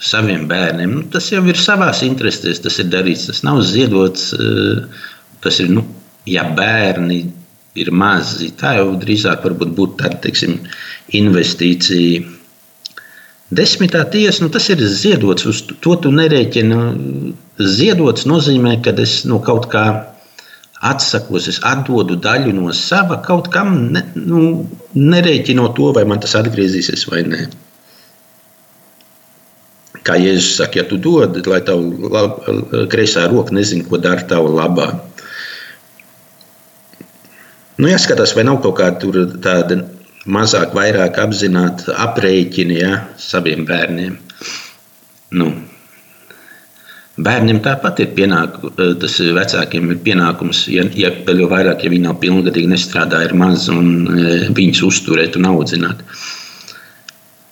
saviem 0.00 0.46
bērniem 0.48 0.92
nu, 0.94 1.02
tas 1.12 1.28
jau 1.32 1.42
ir 1.48 1.58
savās 1.60 2.02
interesēs. 2.06 2.62
Tas 2.64 2.78
ir 2.80 2.88
darīts, 2.92 3.26
tas 3.28 3.42
nav 3.46 3.60
ziedots. 3.66 4.30
Eh, 4.36 5.06
tas 5.44 5.60
ir, 5.60 5.70
nu, 5.72 5.84
ja 6.28 6.46
bērni 6.56 7.24
ir 7.80 7.90
mazi, 7.94 8.50
tā 8.58 8.74
jau 8.80 8.94
drīzāk 9.00 9.44
būtu 9.60 9.94
tāda 10.00 10.18
teiksim, 10.24 10.58
investīcija 11.16 12.39
Desmitā 13.50 14.04
tiesa, 14.06 14.44
nu, 14.44 14.50
tas 14.54 14.68
ir 14.70 14.78
ziedots, 14.86 15.46
uz 15.50 15.64
to 15.82 15.96
tu 15.98 16.12
nerēķini. 16.14 16.76
Ziedots 17.58 18.28
nozīmē, 18.30 18.76
ka 18.84 18.94
es 19.02 19.24
no 19.26 19.40
kaut 19.42 19.66
kā 19.72 19.84
atsakos, 20.86 21.48
es 21.50 21.58
atdodu 21.66 22.16
daļu 22.22 22.54
no 22.56 22.70
sava 22.76 23.18
kaut 23.26 23.50
kam, 23.52 23.74
ne, 23.96 24.04
nu, 24.14 24.44
nerēķinot 24.94 25.74
to, 25.76 25.90
vai 25.96 26.06
man 26.08 26.22
tas 26.22 26.36
atgriezīsies 26.38 27.04
vai 27.10 27.24
nē. 27.26 27.42
Kā 30.06 30.14
Jēzus 30.16 30.54
saka, 30.56 30.80
ja 30.80 30.86
tu 30.88 30.96
dod, 31.02 31.42
lai 31.50 31.60
lab, 31.66 32.38
kreisā 32.92 33.26
roka 33.28 33.52
nezina, 33.52 33.84
ko 33.84 33.98
dara 34.00 34.22
tava 34.30 34.48
labā. 34.48 34.88
Nu, 37.80 37.88
jāskatās, 37.90 38.32
vai 38.36 38.46
nav 38.46 38.62
kaut 38.62 38.78
kāda 38.78 39.26
tāda 39.42 39.82
mazāk, 40.26 40.74
vairāk 40.76 41.18
apzināti 41.22 41.94
aprēķini 41.96 42.80
ja, 42.80 42.94
saviem 43.18 43.66
bērniem. 43.68 44.18
Nu, 45.36 45.52
Bērniem 47.20 47.58
tāpat 47.60 47.98
ir 48.00 48.12
pienākums, 48.16 48.76
tas 49.02 49.18
vecākiem 49.36 49.90
ir 49.92 49.98
pienākums, 50.04 50.62
ja, 50.72 50.86
ja 50.96 51.10
vēl 51.26 51.42
vairāk, 51.50 51.82
ja 51.84 51.90
viņi 51.92 52.06
nav 52.06 52.20
pilngadīgi, 52.22 52.70
nestrādā, 52.70 53.24
ir 53.26 53.34
maz 53.36 53.66
un 53.68 54.06
e, 54.14 54.36
viņus 54.56 54.80
uzturēt 54.86 55.36
un 55.36 55.48
audzināt. 55.50 56.00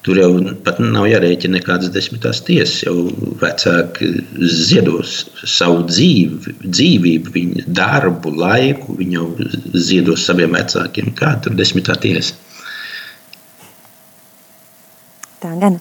Tur 0.07 0.17
jau 0.23 0.31
pat 0.65 0.79
nav 0.81 1.05
jārēķina 1.11 1.59
nekādas 1.59 1.91
desmitās 1.93 2.41
tiesas. 2.47 2.79
Jau 2.87 3.11
vecāki 3.43 4.09
ziedos 4.41 5.19
savu 5.43 5.83
dzīvi, 5.91 6.55
dzīvību, 6.63 7.35
viņa 7.35 7.67
darbu, 7.77 8.33
laiku. 8.41 8.97
Viņi 8.97 9.19
jau 9.19 9.27
ziedos 9.75 10.25
saviem 10.25 10.57
vecākiem. 10.57 11.11
Kāda 11.19 11.49
tur 11.49 11.59
desmitā 11.59 11.99
tiesa? 12.01 12.39
Tā 15.43 15.53
gan. 15.61 15.79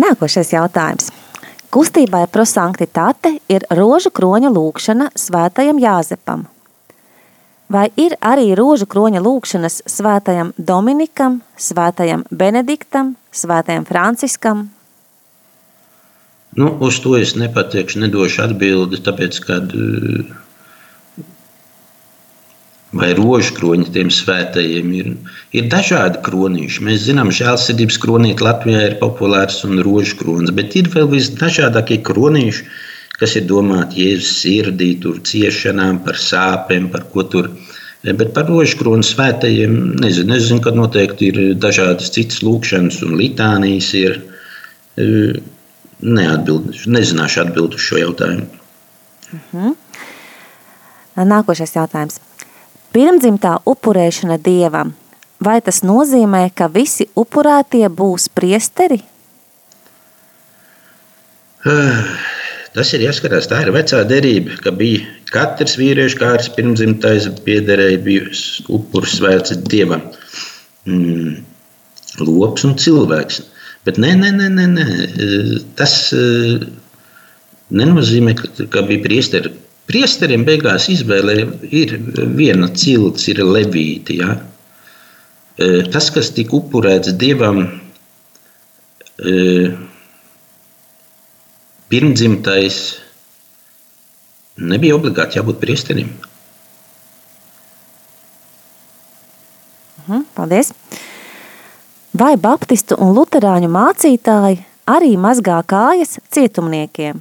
Nākošais 0.00 0.52
jautājums. 0.52 1.08
Kustībai 1.72 2.26
prosanktitāte 2.32 3.36
ir 3.52 3.64
rožu 3.74 4.12
kroņa 4.14 4.52
lūkšana 4.52 5.10
svētajam 5.18 5.80
Jāzepam. 5.82 6.46
Vai 7.72 7.88
ir 7.98 8.14
arī 8.22 8.52
rožu 8.54 8.86
kroņa 8.86 9.20
lūkšanas 9.24 9.80
svētajam 9.90 10.52
Dominikam, 10.56 11.40
svētajam 11.58 12.22
Benediktam, 12.30 13.16
svētajam 13.34 13.88
Franciskam? 13.88 14.68
Nu, 16.56 16.70
uz 16.80 17.00
to 17.02 17.16
es 17.18 17.34
nepateikšu, 17.36 18.04
nedošu 18.04 18.44
atbildi, 18.46 19.02
tāpēc, 19.04 19.40
kad 19.44 19.74
uh, 19.74 20.30
vai 22.94 23.12
rožu 23.18 23.54
kroņi 23.56 23.90
tiem 23.94 24.10
svētajiem. 24.14 24.92
Ir, 25.00 25.12
ir 25.56 25.70
dažādi 25.72 26.20
kronīši. 26.26 26.84
Mēs 26.86 27.06
zinām, 27.08 27.32
ka 27.32 27.40
žēlsirdības 27.40 27.98
kronīte 28.02 28.46
Latvijā 28.46 28.84
ir 28.90 28.98
populārs 29.00 29.62
un 29.66 29.80
rožu 29.86 30.18
kronis, 30.20 30.54
bet 30.54 30.76
ir 30.78 30.90
vēl 30.92 31.08
visdažādākie 31.14 31.98
kronīši, 32.06 32.66
kas 33.20 33.36
ir 33.40 33.48
domāti 33.48 34.04
Jēzus 34.04 34.42
sirdī, 34.42 34.92
tur 35.02 35.18
ciešanām, 35.24 36.04
par 36.04 36.20
sāpēm, 36.20 36.90
par 36.92 37.08
ko 37.12 37.26
tur. 37.26 37.50
Bet 38.06 38.30
par 38.36 38.46
rožu 38.46 38.78
kroni 38.78 39.02
svētajiem 39.02 39.96
nezinu. 39.98 40.36
Es 40.36 40.46
zinu, 40.46 40.62
ka 40.62 40.70
noteikti 40.70 41.32
ir 41.32 41.42
dažādas 41.58 42.12
citas 42.14 42.44
lūkšanas 42.46 43.00
un 43.02 43.16
litānijas. 43.18 43.90
Ir, 43.98 44.20
e, 45.00 45.40
neatbildēšu, 46.04 46.92
nezināšu 46.92 47.42
atbildēt 47.46 47.78
uz 47.78 47.88
šo 47.88 48.00
jautājumu. 48.02 48.46
Uh 49.32 49.38
mhm. 49.52 49.72
-huh. 49.72 49.74
Nākošais 51.26 51.72
jautājums. 51.76 52.20
Pirmdzimtā 52.96 53.58
upurēšana 53.68 54.38
dievam, 54.40 54.94
vai 55.44 55.58
tas 55.60 55.82
nozīmē, 55.84 56.46
ka 56.56 56.64
visi 56.72 57.04
upurētie 57.12 57.90
būs 57.92 58.30
priesteri? 58.32 59.02
Tas 62.76 62.92
ir 62.96 63.04
jāskatās, 63.04 63.48
tā 63.48 63.58
ir 63.64 63.70
vecā 63.72 64.00
derība, 64.08 64.56
ka 64.64 64.72
bija 64.76 65.04
katrs 65.32 65.76
vīriešu 65.80 66.18
kārtas 66.20 66.48
pirmdzimtais 66.56 67.28
piederēja 67.44 68.00
bijusi 68.04 68.64
upurs 68.72 69.14
svēts 69.16 69.52
dievam. 69.68 70.02
Mm, 70.88 71.38
lops 72.20 72.64
un 72.68 72.74
cilvēks. 72.80 73.42
Bet 73.88 74.00
nē, 74.00 74.12
nē, 74.20 74.32
nē, 74.40 74.48
nē, 74.56 74.66
nē. 74.72 74.86
tas 75.76 75.94
nenozīmē, 77.72 78.36
ka, 78.40 78.68
ka 78.72 78.84
bija 78.88 79.04
priesteri 79.04 79.52
Priesteriem 79.86 80.42
beigās 80.46 80.88
izvēle 80.90 81.36
ir 81.70 81.94
viena 82.34 82.68
cilts, 82.74 83.28
ir 83.30 83.42
levīti. 83.46 84.18
Ja? 84.18 84.34
E, 85.56 85.86
tas, 85.94 86.10
kas 86.10 86.32
tika 86.34 86.56
upurēts 86.58 87.14
dievam, 87.20 87.62
e, 89.22 89.34
pirmdzimtais, 91.92 92.80
nebija 94.58 94.98
obligāti 94.98 95.38
jābūt 95.38 95.62
priesterim. 95.62 96.10
Mhm, 100.06 100.26
paldies! 100.34 100.74
Vai 102.16 102.34
baptistu 102.40 102.96
un 103.02 103.14
luterāņu 103.14 103.68
mācītāji 103.70 104.60
arī 104.88 105.14
mazgā 105.20 105.58
kājas 105.68 106.16
cietumniekiem? 106.32 107.18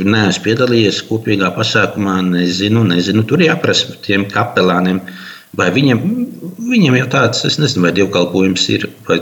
Nē, 0.00 0.28
es 0.30 0.38
piedalījies 0.44 1.02
kopīgā 1.08 1.50
pasākumā, 1.56 2.20
nezinu, 2.28 2.84
nezinu. 2.86 3.24
Tur 3.26 3.42
jāprasa 3.42 3.96
tiem 4.04 4.28
kapelāniem, 4.30 5.02
vai 5.58 5.70
viņiem 5.74 6.04
viņiem 6.70 6.98
jau 7.00 7.06
tāds, 7.10 7.44
es 7.48 7.58
nezinu, 7.60 7.86
vai 7.86 7.92
dievkalpojums 7.96 8.66
ir, 8.74 8.86
vai 9.08 9.18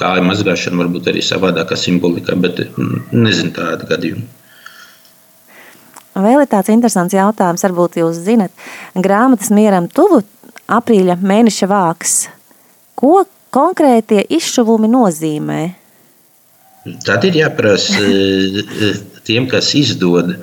kāja 0.00 0.24
mazgāšana 0.26 0.82
varbūt 0.82 1.10
arī 1.12 1.22
savādākā 1.24 1.78
simbolikā, 1.78 2.36
bet 2.40 2.62
mm, 2.66 3.06
nezinu 3.16 3.54
tādu 3.56 3.88
gadījumu. 3.90 4.26
Vēl 6.16 6.40
ir 6.40 6.48
tāds 6.48 6.72
interesants 6.72 7.12
jautājums, 7.12 7.64
varbūt 7.66 7.98
jūs 8.00 8.22
zinat, 8.24 8.52
grāmatas 8.96 9.50
mieram 9.52 9.88
tuvu 9.92 10.22
aprīļa 10.72 11.18
mēneša 11.20 11.68
vāks. 11.68 12.14
Ko 12.96 13.26
konkrētie 13.52 14.22
izšuvumi 14.38 14.88
nozīmē? 14.88 15.60
Tad 17.04 17.24
ir 17.28 17.36
jāprasa 17.42 18.00
tiem, 19.26 19.48
kas 19.50 19.72
izdod 19.78 20.34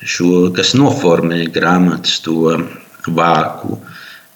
šo, 0.00 0.48
kas 0.56 0.74
noformē 0.78 1.44
grāmatas 1.52 2.20
to 2.24 2.56
vāku. 3.06 3.78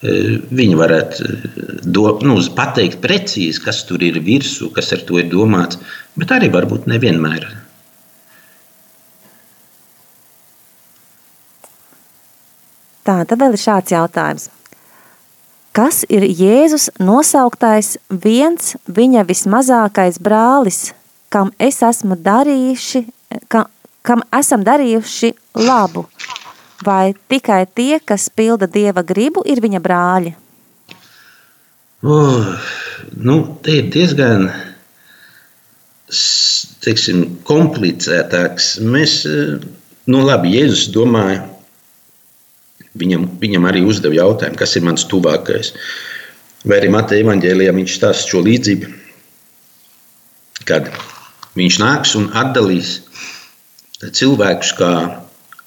Eh, 0.05 0.37
viņi 0.53 0.77
varētu 0.77 1.25
eh, 1.25 1.45
do, 1.85 2.09
nu, 2.27 2.37
pateikt 2.57 3.01
precīzi, 3.05 3.63
kas 3.65 3.85
tur 3.89 4.03
ir 4.05 4.21
virsū, 4.25 4.69
kas 4.75 4.93
ar 4.93 5.05
to 5.09 5.17
ir 5.21 5.31
domāts, 5.33 5.81
bet 6.19 6.35
arī 6.35 6.51
varbūt 6.53 6.91
nevienmēr. 6.91 7.47
Tā, 13.05 13.19
tad 13.29 13.41
vēl 13.41 13.57
ir 13.57 13.61
šāds 13.61 13.93
jautājums. 13.93 14.51
Kas 15.75 16.05
ir 16.07 16.23
Jēzus 16.25 16.87
nosauktais 17.03 17.97
viens 18.09 18.77
viņa 18.87 19.25
vismazākais 19.29 20.21
brālis, 20.23 20.93
kam 21.29 21.51
es 21.59 21.83
esmu 21.83 22.17
darījuši, 22.23 23.03
kam, 23.53 23.67
kam 24.05 24.23
esam 24.37 24.65
darījuši 24.67 25.33
labu? 25.65 26.07
Vai 26.85 27.15
tikai 27.31 27.65
tie, 27.73 27.99
kas 28.05 28.29
pilda 28.29 28.69
Dieva 28.69 29.05
gribu, 29.07 29.45
ir 29.49 29.63
viņa 29.65 29.81
brāļi? 29.81 30.35
Oh, 32.05 32.51
nu, 33.17 33.39
te 33.65 33.79
ir 33.81 33.89
diezgan 33.95 34.51
teiksim, 36.85 37.25
komplicētāks. 37.49 38.75
Mēs, 38.85 39.23
nu 40.05 40.21
labi, 40.27 40.53
Jēzus 40.59 40.91
domāja, 40.93 41.47
Viņam, 42.95 43.25
viņam 43.43 43.65
arī 43.67 43.81
uzdeva 43.83 44.15
jautājumu, 44.15 44.59
kas 44.59 44.77
ir 44.79 44.85
mans 44.87 45.03
tuvākais. 45.11 45.73
Vai 46.65 46.79
arī 46.79 46.93
Mateja 46.95 47.25
evanģēlijā 47.25 47.73
viņš 47.75 47.97
stāsta 47.99 48.31
šo 48.31 48.43
līdzību, 48.47 48.91
kad 50.69 50.87
viņš 51.59 51.79
nāks 51.83 52.15
un 52.21 52.29
atdalīs 52.39 53.01
cilvēkus, 54.13 54.73
kā 54.79 54.93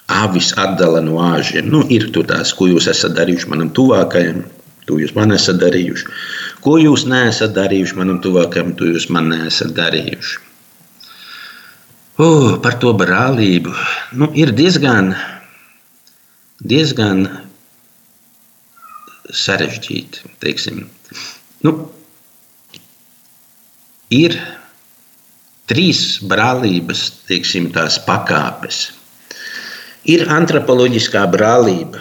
avis 0.07 0.53
atdala 0.57 1.01
no 1.03 1.17
āžiem. 1.23 1.69
Nu, 1.71 1.83
ir 1.91 2.09
tur 2.15 2.27
tās, 2.29 2.53
ko 2.55 2.69
jūs 2.71 2.89
esat 2.91 3.15
darījuši 3.17 3.49
manam 3.51 3.71
tuvākajam, 3.75 4.43
to 4.87 4.99
jūs 5.01 5.15
man 5.17 5.35
esat 5.35 5.59
darījuši. 5.63 6.11
Ko 6.63 6.77
jūs 6.81 7.05
neesat 7.09 7.55
darījuši 7.55 7.97
manam 7.99 8.21
tuvākajam, 8.23 8.75
to 8.79 8.87
jūs 8.91 9.09
man 9.13 9.31
neesat 9.33 9.73
darījuši. 9.77 10.43
Oh, 12.17 12.55
par 12.63 12.79
to 12.81 12.95
brālību 12.97 13.75
nu, 14.17 14.31
ir 14.33 14.49
diezgan 14.57 15.11
diezgan 16.63 17.27
sarežģīti. 19.27 20.31
Teiksim. 20.41 20.85
Nu, 21.65 21.73
ir 24.13 24.37
trīs 25.67 26.19
brālības 26.23 27.03
teiksim, 27.27 27.69
pakāpes. 28.07 28.87
Ir 30.07 30.27
antropoloģiskā 30.31 31.25
brālība. 31.31 31.99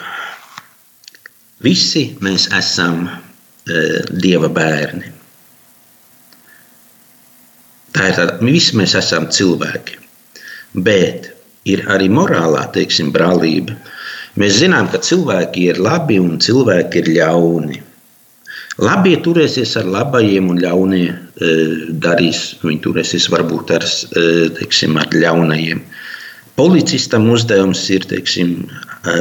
Visi 1.65 2.05
mēs 2.23 2.47
esam 2.55 3.07
e, 3.09 3.13
dieva 4.13 4.49
bērni. 4.53 5.13
Tā 7.97 8.11
ir 8.11 8.19
tāda, 8.19 8.39
visi 8.45 8.77
mēs 8.79 8.95
esam 8.99 9.27
cilvēki. 9.33 9.99
Bet 10.87 11.33
ir 11.67 11.87
arī 11.91 12.11
morālā 12.13 12.67
teiksim, 12.77 13.09
brālība, 13.15 13.75
Mēs 14.37 14.59
zinām, 14.61 14.91
ka 14.93 15.01
cilvēki 15.01 15.63
ir 15.71 15.79
labi 15.81 16.19
un 16.21 16.35
cilvēki 16.45 17.01
ir 17.01 17.07
ļauni. 17.17 17.79
Labie 18.77 19.17
turēsies 19.25 19.71
ar 19.81 19.87
labajiem, 19.89 20.51
un 20.53 20.59
ļaunie 20.61 21.07
e, 21.09 21.53
darīs, 22.05 22.59
viņi 22.61 22.83
turēsies 22.85 23.31
varbūt 23.33 23.71
ar, 23.73 23.85
e, 24.21 24.25
teiksim, 24.59 24.99
ar 25.01 25.09
ļaunajiem. 25.17 25.81
Policistam 26.61 27.29
uzdevums 27.33 27.87
ir 27.95 28.05
teiksim, 28.11 28.51
e, 29.09 29.15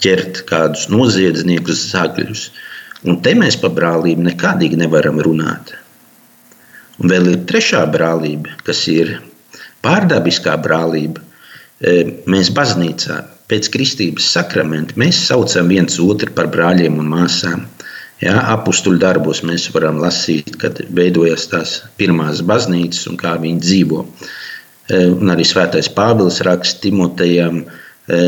ķert 0.00 0.40
kādus 0.48 0.86
noziedzniekus, 0.88 1.82
zagļus. 1.92 2.46
Un 3.04 3.20
te 3.24 3.34
mēs 3.36 3.58
par 3.60 3.74
brālību 3.76 4.24
nekādīgi 4.30 4.78
nevaram 4.80 5.20
runāt. 5.20 5.74
Un 7.00 7.12
vēl 7.12 7.28
ir 7.34 7.44
trešā 7.48 7.82
brālība, 7.92 8.56
kas 8.64 8.86
ir 8.92 9.18
pārdabiskā 9.84 10.56
brālība. 10.64 11.20
Mēs 12.28 12.50
baznīcā 12.52 13.22
pēc 13.48 13.70
kristības 13.72 14.26
sakramenta 14.34 14.96
mēs 15.00 15.16
saucam 15.30 15.70
viens 15.72 15.96
otru 16.00 16.28
par 16.36 16.50
brāļiem 16.52 16.98
un 17.00 17.08
māsām. 17.08 17.64
Jā, 18.20 18.34
apustuļu 18.52 19.00
darbos 19.00 19.40
mēs 19.48 19.70
varam 19.72 19.96
lasīt, 20.02 20.52
kad 20.60 20.82
veidojas 20.92 21.46
tās 21.48 21.76
pirmās 21.96 22.42
baznīcas 22.44 23.06
un 23.08 23.16
kā 23.20 23.32
viņi 23.40 23.60
dzīvo. 23.64 24.00
E, 24.04 24.98
un 25.08 25.32
arī 25.32 25.46
svētais 25.48 25.88
Pāvils 25.96 26.42
raksta 26.44 26.82
Timotejam, 26.84 27.62
e, 27.64 28.18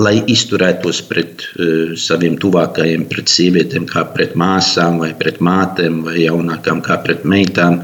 lai 0.00 0.14
izturētos 0.32 1.02
pret 1.10 1.44
e, 1.44 1.66
saviem 2.00 2.38
tuvākajiem, 2.40 3.04
pret 3.10 3.28
sievietēm, 3.28 3.84
kā 3.90 4.06
pret 4.14 4.32
māsām, 4.40 5.02
vai 5.02 5.10
pret 5.18 5.42
mātēm, 5.44 5.98
vai 6.06 6.22
jaunākām, 6.22 6.80
kā 6.86 6.96
pret 7.04 7.26
meitām, 7.28 7.82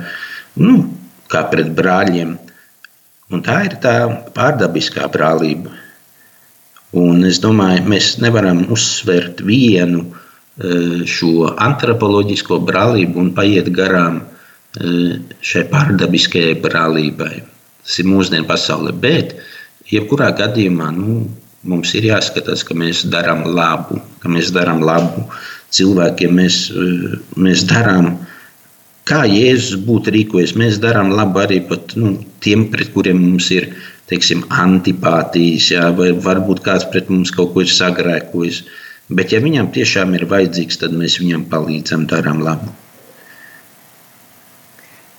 nu, 0.65 0.79
kā 1.29 1.43
pret 1.53 1.75
brāļiem. 1.77 2.39
Un 3.37 3.45
tā 3.45 3.59
ir 3.67 3.77
tā 3.85 3.99
pārdabiskā 4.33 5.05
brālība. 5.13 5.77
Un 6.97 7.21
es 7.29 7.37
domāju, 7.45 7.85
mēs 7.93 8.15
nevaram 8.25 8.65
uzsvērt 8.73 9.45
vienu 9.45 10.07
e, 10.07 10.25
šo 10.59 11.53
antropoloģisko 11.55 12.59
brālību 12.67 13.21
un 13.23 13.29
paiet 13.37 13.69
garām 13.75 14.19
e, 14.19 15.19
šai 15.39 15.65
pārdabiskajai 15.71 16.57
brālībai. 16.65 17.35
Tas 17.85 17.99
ir 18.03 18.09
mūsdienu 18.11 18.47
pasaule. 18.49 18.93
Bet, 18.93 19.37
jebkurā 19.91 20.33
gadījumā, 20.39 20.91
nu, 20.97 21.21
mums 21.69 21.95
ir 21.95 22.09
jāskatās, 22.11 22.65
ka 22.67 22.75
mēs 22.75 23.05
darām 23.13 23.45
labu, 23.47 24.01
ka 24.23 24.33
mēs 24.33 24.51
darām 24.55 24.83
labu 24.83 25.29
cilvēkiem. 25.75 26.35
Mēs, 26.41 26.59
e, 26.75 27.21
mēs 27.39 27.63
darām, 27.71 28.17
kā 29.09 29.23
Jēzus 29.31 29.79
būtu 29.87 30.17
rīkojies. 30.17 30.57
Mēs 30.59 30.83
darām 30.83 31.15
labu 31.15 31.45
arī 31.45 31.63
pat, 31.71 31.95
nu, 31.95 32.17
tiem, 32.43 32.67
pret 32.73 32.91
kuriem 32.97 33.23
mums 33.23 33.53
ir 33.55 33.71
teiksim, 34.09 34.43
antipātijas, 34.51 35.71
jā, 35.75 35.89
vai 35.95 36.11
varbūt 36.17 36.65
kāds 36.65 36.87
pret 36.91 37.11
mums 37.13 37.31
kaut 37.31 37.55
ko 37.55 37.63
ir 37.63 37.71
sagrēkojis. 37.73 38.63
Bet, 39.09 39.33
ja 39.33 39.41
viņam 39.41 39.71
tiešām 39.73 40.13
ir 40.19 40.27
vajadzīgs, 40.29 40.83
tad 40.83 40.93
mēs 40.93 41.17
viņam 41.23 41.47
palīdzam, 41.49 42.05
darām 42.11 42.43
labu. 42.45 42.69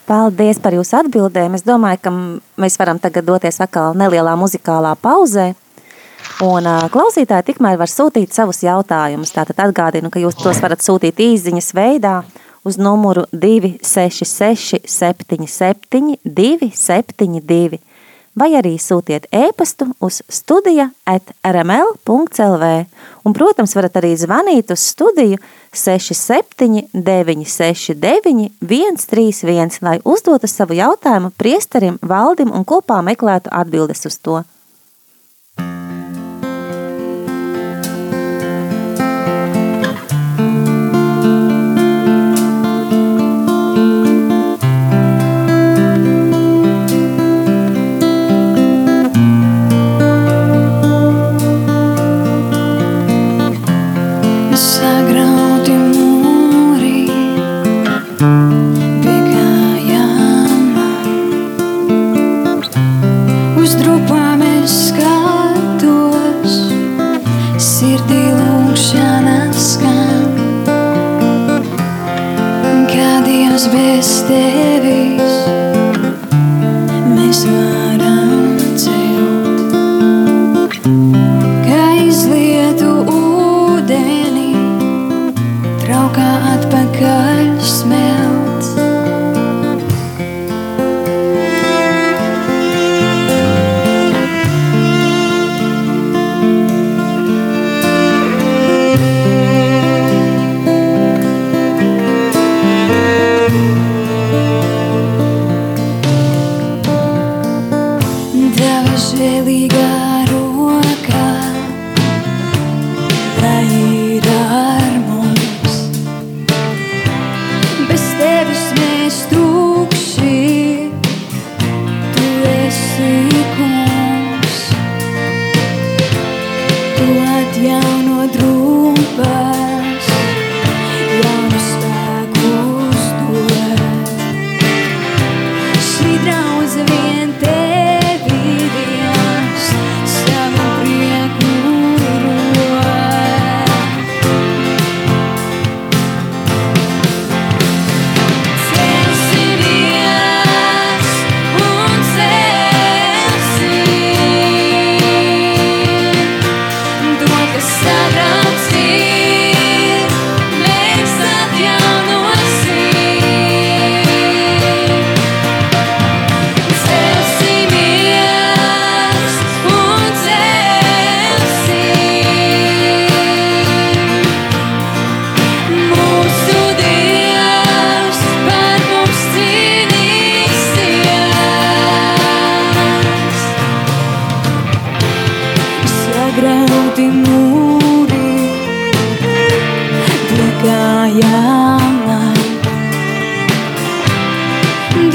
Paldies 0.09 0.57
par 0.61 0.73
jūsu 0.73 0.95
atbildēm. 1.03 1.55
Es 1.57 1.65
domāju, 1.65 2.01
ka 2.01 2.13
mēs 2.61 2.77
varam 2.81 3.01
tagad 3.01 3.27
doties 3.27 3.59
atkal 3.61 3.97
nelielā 3.97 4.35
muzikālā 4.37 4.95
pauzē. 4.97 5.51
Un 6.45 6.65
klausītāji 6.93 7.49
tikmēr 7.49 7.77
var 7.81 7.89
sūtīt 7.91 8.33
savus 8.33 8.61
jautājumus. 8.65 9.33
Tātad 9.35 9.61
atgādinu, 9.65 10.09
ka 10.13 10.21
jūs 10.21 10.37
tos 10.39 10.61
varat 10.63 10.85
sūtīt 10.85 11.21
īsiņas 11.25 11.73
veidā 11.77 12.15
uz 12.65 12.77
numuru 12.77 13.25
266 13.33 14.85
77 14.85 16.17
272 16.25 17.81
vai 18.37 18.51
arī 18.59 18.75
sūtiet 18.81 19.27
e-pastu 19.31 19.89
uz 19.99 20.21
studija 20.29 20.89
at 21.05 21.33
rml.lv. 21.45 22.69
Un, 23.23 23.35
protams, 23.35 23.75
varat 23.77 23.97
arī 24.01 24.13
zvanīt 24.17 24.71
uz 24.73 24.83
studiju 24.91 25.39
67 25.73 26.89
969 26.93 28.49
131, 28.61 29.81
lai 29.85 29.99
uzdotu 30.03 30.47
savu 30.47 30.77
jautājumu 30.77 31.33
priesterim, 31.37 31.99
valdim 32.01 32.53
un 32.53 32.65
kopā 32.65 33.01
meklētu 33.05 33.51
atbildes 33.51 34.05
uz 34.09 34.17
to. 34.17 34.41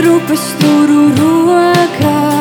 trupas 0.05 0.45
turu 0.61 1.03
rokās. 1.17 2.34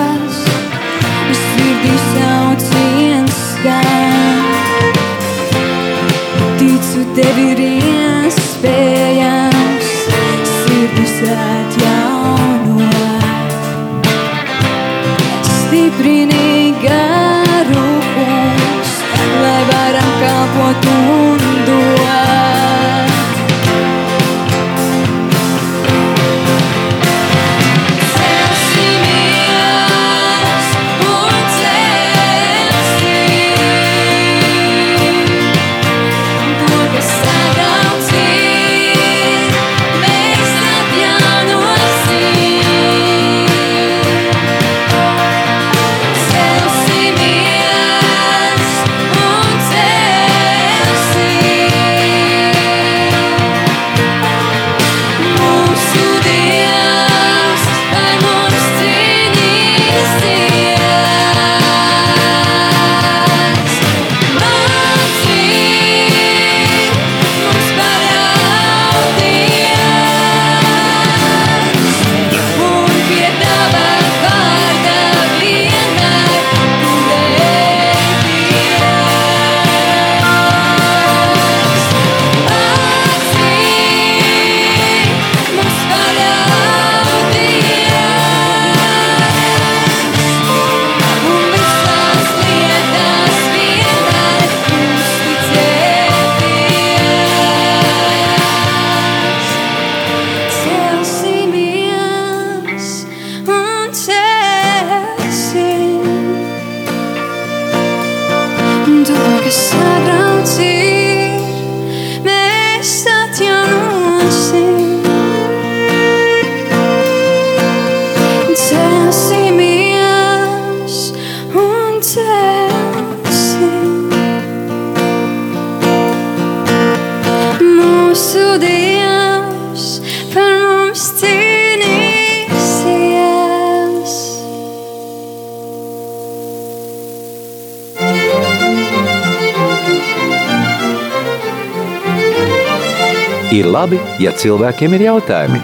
labi, 143.84 144.00
ja 144.22 144.32
cilvēkiem 144.32 144.94
ir 144.96 145.08
jautājumi. 145.10 145.60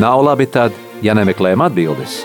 Nav 0.00 0.22
labi 0.24 0.46
tad, 0.48 0.76
ja 1.04 1.12
nemeklējam 1.18 1.60
atbildes. 1.66 2.20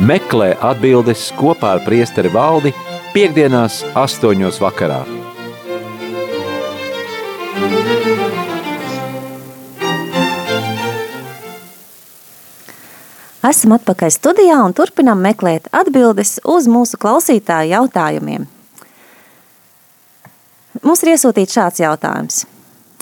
Meklē 0.00 0.54
atbildes 0.64 1.26
kopā 1.36 1.74
ar 1.76 1.82
priesteri 1.84 2.30
valdi 2.32 2.72
piekdienās 3.12 3.82
astoņos 3.98 4.60
vakarā. 4.62 5.02
Esam 13.50 13.74
atpakaļ 13.76 14.14
studijā 14.14 14.56
un 14.64 14.72
turpinām 14.76 15.20
meklēt 15.26 15.68
atbildes 15.74 16.38
uz 16.48 16.70
mūsu 16.70 17.00
klausītāju 17.00 17.74
jautājumiem. 17.74 18.48
Mums 20.80 21.02
ir 21.04 21.12
iesūtīts 21.12 21.56
šāds 21.58 21.82
jautājums. 21.82 22.44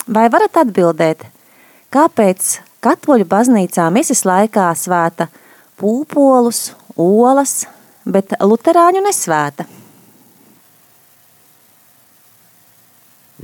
Vai 0.09 0.25
varat 0.31 0.57
atbildēt, 0.63 1.23
kāpēc 1.93 2.57
katoļu 2.83 3.27
baznīcā 3.29 3.85
misijas 3.93 4.25
laikā 4.27 4.67
svēta 4.75 5.29
pūpolus, 5.79 6.73
olas, 6.99 7.61
bet 8.03 8.35
luterāņu 8.43 9.03
nesvēta? 9.05 9.67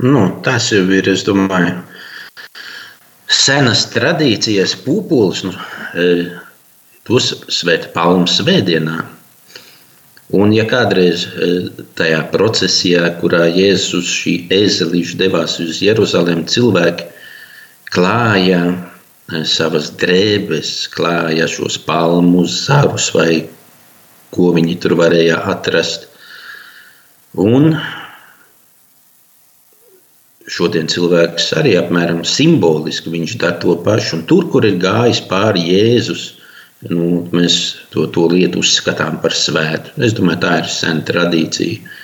Nu, 0.04 0.26
tas 0.44 0.68
jau 0.74 0.84
ir, 0.92 1.08
es 1.08 1.24
domāju, 1.24 1.78
senas 3.32 3.86
tradīcijas 3.94 4.76
pūpolus. 4.84 5.46
Nu, 5.46 5.54
e, 5.96 6.26
tos 7.08 7.32
svēta 7.48 7.88
palmas 7.94 8.36
svētdienā. 8.42 9.00
Un, 10.34 10.50
ja 10.50 10.64
kādreiz 10.66 11.22
e, 11.22 11.48
tajā 11.94 12.24
procesijā, 12.32 13.04
kurā 13.20 13.44
Jēzus 13.46 14.08
šī 14.10 14.34
ezelīša 14.50 15.20
devās 15.20 15.58
uz 15.62 15.78
Jeruzalem, 15.84 16.42
cilvēki 16.50 17.06
klāja 17.94 18.62
e, 18.72 19.44
savas 19.46 19.92
drēbes, 20.00 20.88
klāja 20.90 21.46
šos 21.50 21.78
palmu 21.86 22.42
zarus 22.50 23.12
vai 23.14 23.44
ko 24.34 24.50
viņi 24.56 24.74
tur 24.82 24.96
varēja 24.98 25.38
atrast. 25.54 26.08
Un 27.38 27.76
Šodien 30.46 30.86
cilvēks 30.86 31.48
arī 31.58 31.72
apmēram 31.74 32.20
simboliski 32.22 33.10
viņš 33.10 33.32
dara 33.42 33.58
to 33.62 33.74
pašu. 33.82 34.20
Un 34.20 34.26
tur, 34.30 34.44
kur 34.52 34.66
ir 34.66 34.76
gājis 34.78 35.18
pāri 35.26 35.64
Jēzus, 35.72 36.36
nu, 36.84 37.06
mēs 37.32 37.56
to, 37.92 38.06
to 38.12 38.26
lietu 38.32 38.60
uzskatām 38.60 39.20
par 39.22 39.34
svētu. 39.36 39.96
Es 40.04 40.14
domāju, 40.16 40.42
tā 40.44 40.52
ir 40.62 40.68
sena 40.70 41.04
tradīcija. 41.06 41.94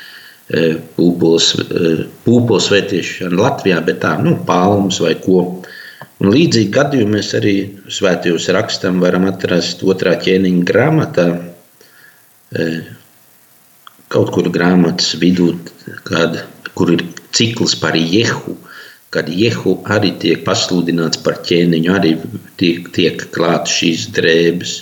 E, 0.53 0.63
pūpoles, 0.97 1.53
e, 1.63 2.65
svētīšana 2.67 3.39
Latvijā, 3.39 3.79
bet 3.85 4.03
tā, 4.03 4.17
nu, 4.25 4.37
palmas 4.49 5.01
vai 5.05 5.15
ko. 5.23 5.45
Un 6.23 6.31
līdzīgi 6.31 6.73
gadījumi 6.75 7.17
mēs 7.17 7.33
arī 7.39 7.55
svētajos 7.91 8.49
rakstam 8.55 9.01
varam 9.03 9.27
atrast 9.31 9.83
otrā 9.87 10.15
ķēniņa 10.23 10.67
grāmatā, 10.69 11.29
e, 12.53 12.67
kaut 14.13 14.33
kur 14.35 14.51
grāmatas 14.53 15.15
vidū, 15.19 15.55
kāda, 16.07 16.45
kur 16.77 16.93
ir 16.95 17.07
cikls 17.33 17.75
par 17.81 17.97
Jehu, 17.97 18.59
kad 19.13 19.29
Jehu 19.29 19.75
arī 19.93 20.15
tiek 20.23 20.41
pasludināts 20.47 21.21
par 21.25 21.37
ķēniņu, 21.45 21.93
arī 21.93 22.15
tiek, 22.61 22.89
tiek 22.97 23.27
klāts 23.35 23.75
šīs 23.77 24.07
drēbes. 24.17 24.73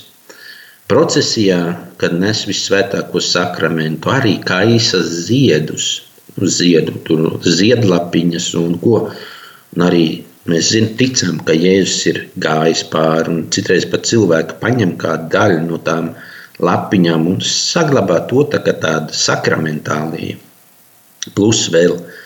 Procesijā, 0.90 1.58
kad 1.98 2.14
nes 2.18 2.44
visvētāko 2.46 3.22
sakramentu, 3.22 4.10
arī 4.14 4.36
kaisa 4.46 5.02
ziedus, 5.06 5.88
ziedu, 6.40 6.94
tur 7.06 7.40
ziedlapiņas 7.42 8.48
un 8.62 8.78
ko. 8.82 9.02
Un 9.74 9.86
arī 9.86 10.06
mēs 10.50 10.72
zinām, 10.74 10.94
ticam, 10.98 11.42
ka 11.46 11.54
Jēzus 11.54 12.06
ir 12.10 12.22
gājis 12.42 12.84
pāri, 12.90 13.34
un 13.34 13.44
citreiz 13.54 13.86
pat 13.90 14.06
cilvēki 14.10 14.58
paņem 14.62 14.96
kādu 15.02 15.30
daļu 15.34 15.60
no 15.66 15.82
tām 15.86 16.12
lapiņām 16.62 17.26
un 17.30 17.42
saglabā 17.46 18.22
to 18.30 18.46
tā 18.54 18.62
kā 18.62 18.78
tāda 18.82 19.14
sakramentālija. 19.26 20.38
Plus 21.34 21.66
vēl 21.74 21.98
Eh, 21.98 22.19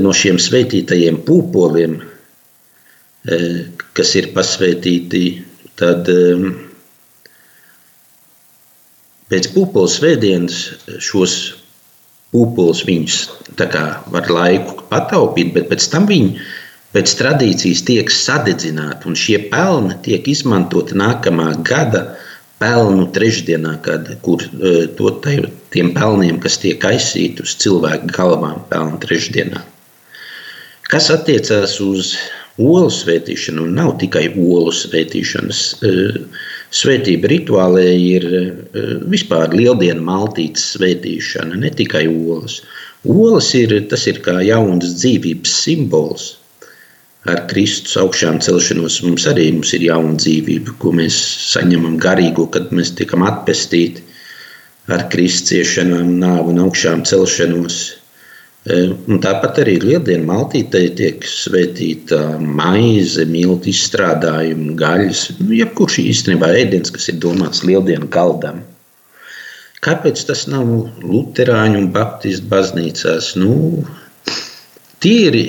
no 0.00 0.12
šiem 0.16 0.38
svētītajiem 0.40 1.20
pūpoliem, 1.26 1.98
eh, 3.28 3.58
kas 3.96 4.14
ir 4.16 4.32
pasvētīti, 4.36 5.22
tad 5.76 6.08
eh, 6.08 6.46
pēc 9.30 9.50
pūpoļu 9.54 9.92
svētdienas 9.92 10.60
šos 11.02 11.36
pūpoļus 12.34 12.84
viņus 12.86 13.18
var 14.12 14.30
laiku 14.30 14.84
pataupīt, 14.90 15.52
bet 15.54 15.68
pēc 15.70 15.88
tam 15.92 16.06
viņi 16.10 16.40
pēc 16.96 17.12
tradīcijas 17.18 17.82
tiek 17.86 18.10
sadedzināti, 18.12 19.08
un 19.08 19.18
šie 19.18 19.38
pelni 19.52 19.96
tiek 20.04 20.26
izmantoti 20.28 20.96
nākamā 20.96 21.52
gada 21.66 22.16
pelnu 22.62 23.06
trešdienā, 23.12 23.76
kad, 23.84 24.08
kur 24.24 24.42
to, 24.96 25.12
tiem 25.74 25.92
pelniem, 25.96 26.40
kas 26.40 26.58
tiek 26.62 26.82
aizsīti 26.88 27.44
uz 27.44 27.56
cilvēku 27.60 28.08
galvām, 28.16 28.62
pelnu 28.70 29.00
trešdienā. 29.02 29.62
Kas 30.86 31.10
attiecās 31.10 31.80
uz 31.82 32.14
olu 32.62 32.88
svētīšanu, 32.92 33.66
nav 33.76 33.96
tikai 34.00 34.28
olu 34.32 34.72
svētīšanas. 34.72 35.62
Svētība 36.76 37.28
rituālē 37.32 37.84
ir 37.98 38.26
vispār 39.10 39.52
lieldienu 39.54 40.04
maltītes 40.06 40.72
svētīšana, 40.76 41.58
ne 41.60 41.70
tikai 41.74 42.06
olas. 42.08 42.62
Olas 43.06 43.52
ir, 43.54 43.74
tas 43.90 44.06
ir 44.10 44.22
kā 44.24 44.40
jauns 44.46 44.96
dzīvības 44.96 45.52
simbols. 45.66 46.32
Ar 47.26 47.42
Kristus 47.50 47.96
augšām 47.98 48.38
celšanos 48.44 49.00
mums 49.02 49.24
arī 49.26 49.48
mums 49.56 49.72
ir 49.74 49.86
jauna 49.88 50.14
dzīvība, 50.20 50.76
ko 50.82 50.92
mēs 50.94 51.16
saņemam 51.50 51.96
garīgo, 52.02 52.46
kad 52.54 52.70
mēs 52.76 52.92
tiekam 52.98 53.24
atpestīti 53.26 54.04
ar 54.92 55.08
Kristus 55.10 55.50
ciešanām, 55.50 56.12
nāvu 56.22 56.54
un 56.54 56.62
augšām 56.66 57.02
celšanos. 57.08 57.80
Un 58.66 59.20
tāpat 59.22 59.60
arī 59.62 59.76
lieldienu 59.82 60.26
maltītei 60.26 60.88
tiek 60.98 61.26
svētīta 61.30 62.38
maize, 62.42 63.26
miltu 63.30 63.70
izstrādājumi, 63.70 64.74
gaļas. 64.78 65.26
Nu, 65.42 65.52
jebkurš 65.54 66.00
īstenībā 66.02 66.50
ēdiens, 66.62 66.90
kas 66.94 67.10
ir 67.12 67.20
domāts 67.22 67.62
lieldienu 67.66 68.10
galdam. 68.10 68.64
Kāpēc 69.86 70.24
tas 70.26 70.46
nav 70.50 70.66
Lutāņu 71.02 71.78
un 71.78 71.92
Baptistu 71.94 72.50
baznīcās? 72.50 73.34
Nu, 73.38 73.84
tīri 75.02 75.44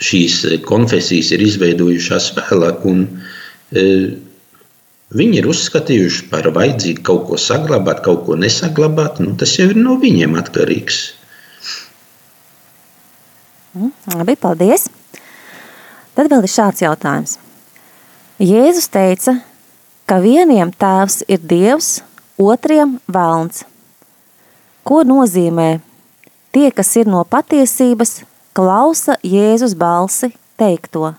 šīs 0.00 0.42
konfesijas 0.66 1.30
ir 1.36 1.44
izveidojušās 1.46 2.32
vēlāk. 2.38 2.84
Un, 2.88 3.06
Viņi 5.10 5.40
ir 5.40 5.46
uzskatījuši 5.50 6.28
par 6.30 6.46
vajadzīgu 6.54 7.02
kaut 7.02 7.24
ko 7.26 7.38
saglabāt, 7.40 7.98
kaut 8.04 8.20
ko 8.28 8.36
nesaglabāt. 8.38 9.18
Nu, 9.18 9.32
tas 9.34 9.56
jau 9.58 9.66
ir 9.72 9.78
no 9.78 9.96
viņiem 9.98 10.36
atkarīgs. 10.38 11.00
Mm, 13.74 13.90
labi, 14.14 14.36
paldies. 14.38 14.86
Tad 16.14 16.30
vēl 16.30 16.46
ir 16.46 16.52
šāds 16.52 16.84
jautājums. 16.84 17.38
Jēzus 18.38 18.86
teica, 18.94 19.34
ka 20.06 20.20
vieniem 20.22 20.70
tēvs 20.78 21.24
ir 21.26 21.42
dievs, 21.42 21.90
otriem 22.38 23.00
vēlns. 23.10 23.64
Ko 24.86 25.02
nozīmē 25.06 25.80
tie, 26.54 26.70
kas 26.70 26.94
ir 27.02 27.10
no 27.10 27.24
patiesības, 27.26 28.20
klausa 28.56 29.16
Jēzus 29.26 29.74
balsi 29.78 30.32
teikto? 30.60 31.14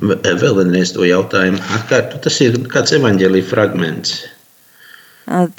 Vēl 0.00 0.56
vienreiz 0.58 0.92
to 0.92 1.06
jautājumu 1.08 1.60
atkārtu. 1.78 2.20
Tas 2.24 2.40
ir 2.44 2.58
kāds 2.72 2.92
evaņģēlīja 2.98 3.48
fragments. 3.48 4.18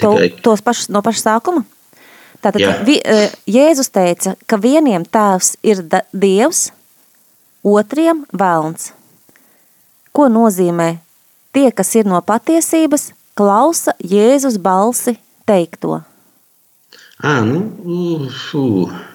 To. 0.01 0.11
Tos 0.45 0.61
pašus 0.61 0.91
no 0.93 1.01
paša 1.05 1.23
sākuma? 1.23 1.63
Tātad 2.43 2.61
Jā. 2.61 2.75
vi, 2.85 2.99
Jēzus 3.49 3.89
teica, 3.89 4.35
ka 4.45 4.59
vieniem 4.61 5.07
tēvs 5.09 5.55
ir 5.65 5.81
da, 5.89 6.03
dievs, 6.13 6.67
otriem 7.65 8.21
vēlns. 8.29 8.91
Ko 10.13 10.29
nozīmē? 10.29 10.99
Tie, 11.55 11.65
kas 11.73 11.95
ir 11.97 12.05
no 12.05 12.19
patiesības, 12.21 13.09
klausa 13.33 13.95
Jēzus 14.05 14.59
balsi 14.61 15.15
teikto. 15.49 16.03
À, 17.23 17.39
nu, 17.41 17.71
uh, 17.81 18.29
uh. 18.53 19.14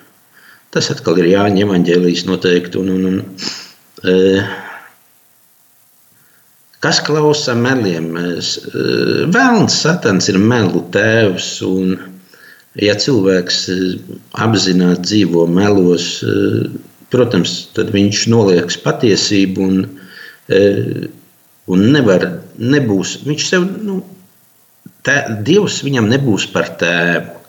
Tas 0.70 0.90
atkal 0.92 1.18
ir 1.18 1.32
Jāņa 1.32 1.64
evaņģēlijas 1.66 2.26
noteikti. 2.28 2.78
Un, 2.78 2.92
un, 2.94 3.06
un, 3.10 3.22
uh, 4.06 4.58
Kas 6.80 7.02
klausa 7.04 7.52
meliem? 7.60 8.14
Eh, 8.16 8.38
Vēlns 9.28 9.82
satans 9.82 10.30
ir 10.32 10.38
melu 10.40 10.80
tēvs. 10.94 11.48
Un, 11.66 11.98
ja 12.80 12.94
cilvēks 12.96 13.58
eh, 13.74 13.82
apzināti 14.40 15.04
dzīvo 15.10 15.44
melos, 15.50 16.06
protams, 17.12 17.56
tad 17.76 17.92
viņš 17.92 18.22
nolieks 18.32 18.78
patiesību 18.80 19.66
un, 19.66 19.82
un 21.74 21.84
nevar, 21.92 22.26
nebūs. 22.56 23.18
Viņš 23.26 23.48
sev, 23.50 23.66
nu, 23.84 23.98
tē, 25.04 25.18
Dievs 25.44 25.82
viņam 25.84 26.08
nebūs 26.14 26.48
par 26.54 26.72
tēvu. 26.80 27.39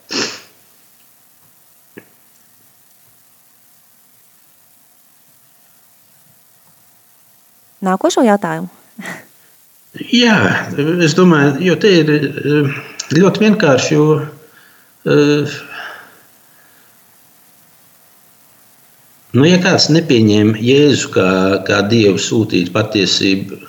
Nākošo 7.81 8.23
jautājumu. 8.25 8.69
Jā, 10.13 10.37
es 11.03 11.15
domāju, 11.17 11.57
jo 11.65 11.75
te 11.81 11.89
ir 11.99 12.11
eh, 12.13 12.69
ļoti 13.17 13.43
vienkārši. 13.43 13.95
Jo, 13.97 14.05
uh, 14.21 15.55
nu, 19.35 19.43
ja 19.49 19.57
kāds 19.65 19.89
nepieņem 19.91 20.53
Jēzu 20.63 21.11
kā, 21.11 21.31
kā 21.67 21.81
Dievu 21.91 22.21
sūtītu 22.23 22.71
patiesību, 22.77 23.59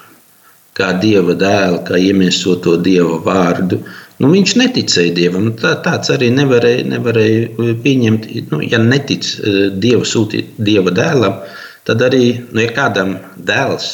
kā 0.78 0.92
dieva 1.02 1.34
dēlu, 1.36 1.82
kā 1.88 1.98
iemiesoto 1.98 2.76
dieva 2.84 3.18
vārdu. 3.26 3.80
Nu, 4.22 4.30
viņš 4.30 4.54
neticēja 4.60 5.16
dievam. 5.16 5.50
Tā, 5.58 5.74
tāds 5.82 6.12
arī 6.14 6.30
nevarēja, 6.36 6.86
nevarēja 6.92 7.74
pieņemt. 7.82 8.30
Nu, 8.52 8.62
ja 8.62 8.78
netic 8.78 9.26
eh, 9.40 9.64
dieva 9.74 10.06
sūtīt 10.06 10.54
dieva 10.62 10.94
dēlam, 10.94 11.42
tad 11.88 12.02
arī, 12.08 12.24
nu, 12.50 12.62
ja 12.62 12.72
kādam 12.76 13.16
dēls 13.36 13.90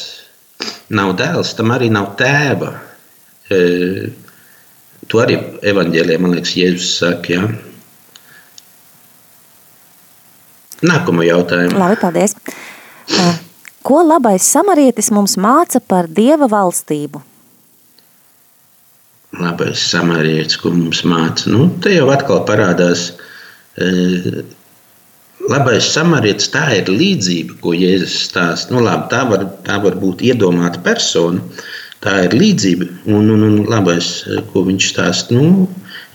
nav 0.93 1.13
dēls, 1.19 1.53
tam 1.57 1.73
arī 1.75 1.89
nav 1.93 2.13
tēva. 2.19 2.73
E, 3.49 3.59
to 5.09 5.21
arī 5.23 5.37
evanģēlijā, 5.71 6.21
man 6.21 6.35
liekas, 6.35 6.55
Jēzus 6.59 6.91
saka. 7.01 7.33
Ja? 7.33 7.47
Nākamo 10.85 11.25
jautājumu. 11.25 11.79
Labi, 11.79 11.97
paldies. 11.99 12.35
Ko 13.83 14.03
labais 14.05 14.45
samarietis 14.45 15.09
mums 15.15 15.35
māca 15.39 15.81
par 15.81 16.07
dieva 16.11 16.49
valstību? 16.51 17.21
Labais 19.39 19.81
samarietis, 19.91 20.57
ko 20.59 20.71
mums 20.73 21.03
māca. 21.07 21.49
Nu, 21.51 21.67
te 21.83 21.93
jau 21.93 22.09
atkal 22.13 22.43
parādās. 22.47 23.11
Labais 25.47 25.87
samarietis 25.93 26.49
tā 26.51 26.65
ir 26.81 26.89
līdzība, 26.91 27.55
ko 27.63 27.71
Jēzus 27.77 28.25
stāsta. 28.27 28.73
Nu, 28.75 28.83
labi, 28.83 29.07
tā, 29.13 29.23
var, 29.29 29.45
tā 29.63 29.77
var 29.81 29.95
būt 30.01 30.23
iedomāta 30.27 30.81
persona. 30.83 31.39
Tā 32.03 32.15
ir 32.27 32.35
līdzība 32.35 32.87
un, 33.11 33.29
un, 33.33 33.45
un 33.47 33.55
labais, 33.71 34.09
ko 34.51 34.65
viņš 34.67 34.89
stāsta. 34.91 35.35
Nu, 35.35 35.69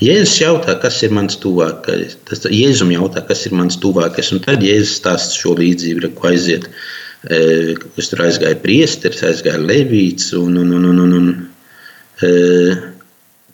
Jēzus 0.05 0.37
jautā, 0.43 0.77
kas 0.83 1.01
ir 1.07 1.15
mans 1.17 1.39
tuvākais. 1.41 2.19
Tas 2.29 2.45
Jēzum 2.51 2.93
jautā, 2.93 3.25
kas 3.25 3.47
ir 3.49 3.57
mans 3.57 3.79
tuvākais. 3.81 4.33
Un 4.37 4.45
tad 4.45 4.65
Jēzus 4.65 4.99
stāsta 5.01 5.39
šo 5.39 5.57
līdzību, 5.61 6.13
ko 6.19 6.29
aiziet. 6.33 6.69
E, 7.25 7.39
kas 7.97 8.11
tur 8.13 8.27
aizgāja 8.27 8.59
priesteris, 8.61 9.25
aizgāja 9.25 9.63
levīts 9.63 10.35
un, 10.37 10.59
un, 10.61 10.75
un, 10.77 10.89
un, 10.91 10.99
un, 11.07 11.15
un 11.21 12.27
e, 12.29 12.33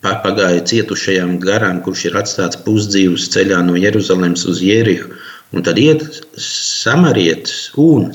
pagāja 0.02 0.64
cietušajām 0.72 1.36
garām, 1.44 1.78
kurš 1.84 2.08
ir 2.08 2.18
atstāts 2.18 2.58
pusdzīvus 2.64 3.28
ceļā 3.34 3.60
no 3.66 3.78
Jeruzalemes 3.78 4.46
uz 4.50 4.64
Jerihu. 4.64 5.12
Un 5.50 5.64
tad 5.66 5.78
iet 5.82 6.04
samarietis 6.38 7.70
un 7.80 8.10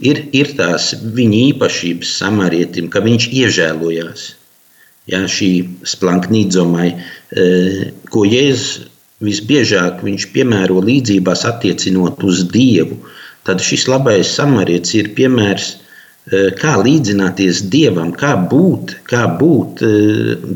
ir, 0.00 0.22
ir 0.32 0.54
tās 0.58 0.92
viņa 1.02 1.40
īpašības 1.52 2.14
samarietim, 2.22 2.88
ka 2.92 3.02
viņš 3.04 3.28
iežēlojās. 3.42 4.30
Ja, 5.10 5.24
šī 5.26 5.50
splanknīdzomai, 5.88 6.88
e, 6.94 7.46
ko 8.12 8.22
Jēzus 8.28 8.86
visbiežāk 9.22 10.02
viņš 10.06 10.28
piemēro 10.34 10.80
līdzībās 10.82 11.44
attiecinot 11.46 12.22
uz 12.26 12.44
Dievu, 12.50 13.00
tad 13.46 13.62
šis 13.62 13.88
labais 13.90 14.30
samarietis 14.38 14.94
ir 15.00 15.10
piemērs, 15.18 15.72
e, 15.74 16.44
kā 16.58 16.76
līdzināties 16.78 17.64
Dievam, 17.70 18.14
kā 18.14 18.36
būt, 18.50 18.96
kā 19.10 19.26
būt 19.42 19.82
e, 19.82 19.92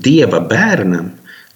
Dieva 0.06 0.40
bērnam, 0.46 1.10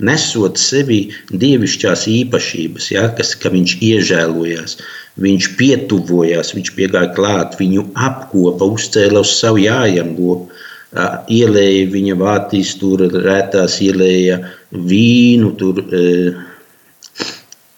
nesot 0.05 0.59
sevi 0.61 1.01
dievišķās 1.31 2.07
īpašības, 2.11 2.91
ja, 2.95 3.07
kas, 3.17 3.35
ka 3.39 3.53
viņš 3.53 3.77
iežēlojās, 3.85 4.77
viņš 5.21 5.51
pietuvojās, 5.61 6.55
viņš 6.57 6.73
piegāja 6.77 7.13
klāt, 7.17 7.59
viņu 7.61 7.89
apkopa, 7.95 8.69
uzcēla 8.77 9.23
uz 9.25 9.35
savu 9.41 9.63
jājangopu, 9.65 10.51
ielēja 11.31 11.91
viņa 11.91 12.17
vātīs, 12.19 12.75
tur 12.81 13.05
rētās 13.11 13.79
ielēja 13.85 14.41
vīnu, 14.73 15.53
tur 15.59 15.79
e, 15.79 16.33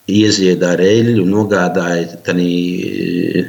ieziedā 0.09 0.77
reļu, 0.81 1.27
nogādāja 1.29 2.23
tanī 2.25 2.55
e, 2.89 3.45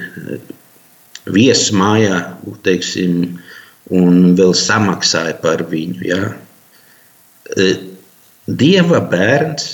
viesu 1.32 1.80
mājā, 1.80 2.20
teiksim, 2.64 3.40
un 3.96 4.36
vēl 4.36 4.54
samaksāja 4.58 5.40
par 5.44 5.64
viņu. 5.72 6.04
Ja. 6.08 6.34
E, 7.56 7.93
Dieva 8.44 9.00
bērns, 9.08 9.68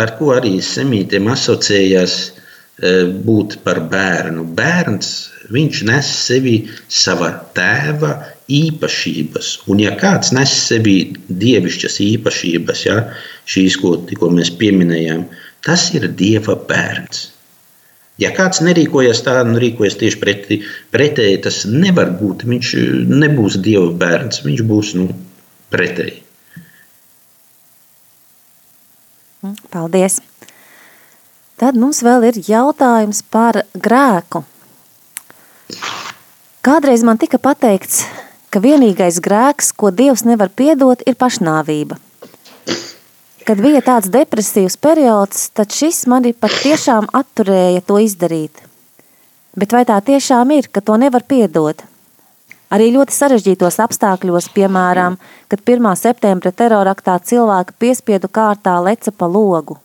ar 0.00 0.14
ko 0.16 0.32
arī 0.32 0.54
semītiem 0.64 1.26
asociējās 1.28 2.14
e, 2.24 2.92
būt 3.26 3.58
par 3.64 3.82
bērnu. 3.92 4.46
Bērns, 4.56 5.10
viņš 5.52 5.82
nes 5.84 6.08
sevi 6.24 6.54
sava 6.88 7.28
tēva 7.56 8.14
īpašības. 8.48 9.50
Un, 9.68 9.82
ja 9.84 9.92
kāds 10.00 10.32
nes 10.32 10.54
sevi 10.64 11.12
dievišķas 11.28 11.98
īpašības, 12.06 12.84
ja, 12.86 13.02
šīs, 13.44 13.76
ko 13.82 13.98
tikko 14.08 14.30
mēs 14.32 14.54
pieminējām, 14.56 15.26
tas 15.66 15.90
ir 15.92 16.08
dieva 16.16 16.56
bērns. 16.70 17.26
Ja 18.18 18.32
kāds 18.34 18.62
nerīkojas 18.64 19.20
tā, 19.26 19.36
nu 19.46 19.60
rīkojas 19.62 19.98
tieši 20.00 20.18
pretēji, 20.90 21.42
tas 21.44 21.60
nevar 21.68 22.16
būt. 22.16 22.48
Viņš 22.48 22.72
nebūs 23.12 23.60
dieva 23.62 23.92
bērns, 24.00 24.40
viņš 24.46 24.64
būs 24.72 24.94
nu, 24.98 25.10
pretēji. 25.70 26.24
Paldies! 29.70 30.18
Tad 31.58 31.76
mums 31.78 32.00
vēl 32.02 32.28
ir 32.28 32.38
jautājums 32.42 33.20
par 33.30 33.60
grēku. 33.74 34.42
Kādreiz 36.62 37.04
man 37.06 37.18
tika 37.22 37.38
pateikts, 37.38 38.02
ka 38.50 38.62
vienīgais 38.62 39.20
grēks, 39.22 39.70
ko 39.78 39.90
Dievs 39.94 40.24
nevar 40.26 40.50
piedot, 40.50 41.02
ir 41.06 41.14
pašnāvība. 41.18 41.98
Kad 43.46 43.62
bija 43.64 43.80
tāds 43.86 44.10
depresīvs 44.12 44.76
periods, 44.76 45.46
tad 45.54 45.70
šis 45.72 46.02
mani 46.10 46.34
patiešām 46.34 47.06
atturēja 47.16 47.84
to 47.86 48.00
izdarīt. 48.02 48.64
Bet 49.58 49.72
vai 49.72 49.84
tā 49.88 50.00
tiešām 50.04 50.50
ir, 50.58 50.68
ka 50.70 50.82
to 50.82 50.98
nevar 51.00 51.22
piedot? 51.26 51.86
Arī 52.74 52.90
ļoti 52.92 53.14
sarežģītos 53.16 53.78
apstākļos, 53.80 54.50
piemēram, 54.52 55.16
kad 55.48 55.62
1. 55.64 55.88
septembra 55.96 56.52
teroraktā 56.52 57.16
cilvēka 57.30 57.76
piespiedu 57.80 58.28
kārtā 58.28 58.76
leca 58.84 59.12
pa 59.12 59.28
logu. 59.30 59.78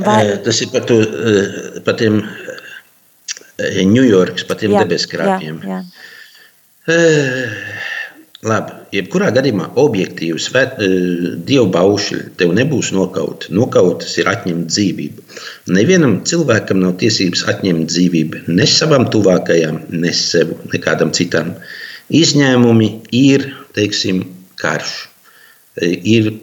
Vai... 0.00 0.22
Tas 0.44 0.62
ir 0.64 0.72
par, 0.72 0.86
to, 0.88 0.96
par 1.86 1.98
tiem 2.00 2.22
Ņujorkas, 3.56 4.44
par 4.48 4.58
tiem 4.60 4.74
debeskrāpjiem. 4.76 5.60
Jā, 5.64 5.82
jā. 5.84 6.96
Labi, 8.46 8.74
jebkurā 8.94 9.32
gadījumā 9.34 9.72
objektīvi 9.80 10.38
svēt, 10.38 10.76
dievu 11.48 11.66
baušļi 11.74 12.20
tev 12.38 12.52
nebūs 12.54 12.92
nokauti. 12.94 13.50
Nokautas 13.56 14.12
ir 14.20 14.30
atņemt 14.30 14.68
dzīvību. 14.70 15.24
Nevienam 15.74 16.20
cilvēkam 16.30 16.78
nav 16.84 16.94
tiesības 17.00 17.42
atņemt 17.50 17.90
dzīvību 17.90 18.44
ne 18.54 18.68
savam 18.70 19.08
tuvākajam, 19.10 19.80
ne 19.90 20.14
sev, 20.14 20.54
nekādam 20.70 21.10
citam. 21.16 21.56
Izņēmumi 22.14 22.90
ir, 23.18 23.48
teiksim, 23.74 24.22
karš. 24.62 24.94
Ir 25.82 26.36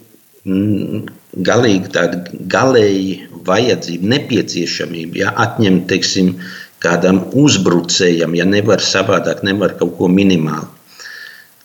galīgi 0.44 1.96
tāda 1.96 2.20
galēji 2.52 3.16
vajadzība, 3.48 4.12
nepieciešamība, 4.18 5.22
ja 5.24 5.32
atņemt, 5.46 5.88
teiksim, 5.88 6.36
kādam 6.84 7.24
uzbrucējam, 7.40 8.36
ja 8.36 8.44
nevar 8.44 8.84
savādāk, 8.84 9.46
nevar 9.48 9.78
kaut 9.80 9.96
ko 10.02 10.12
minimāli. 10.12 10.68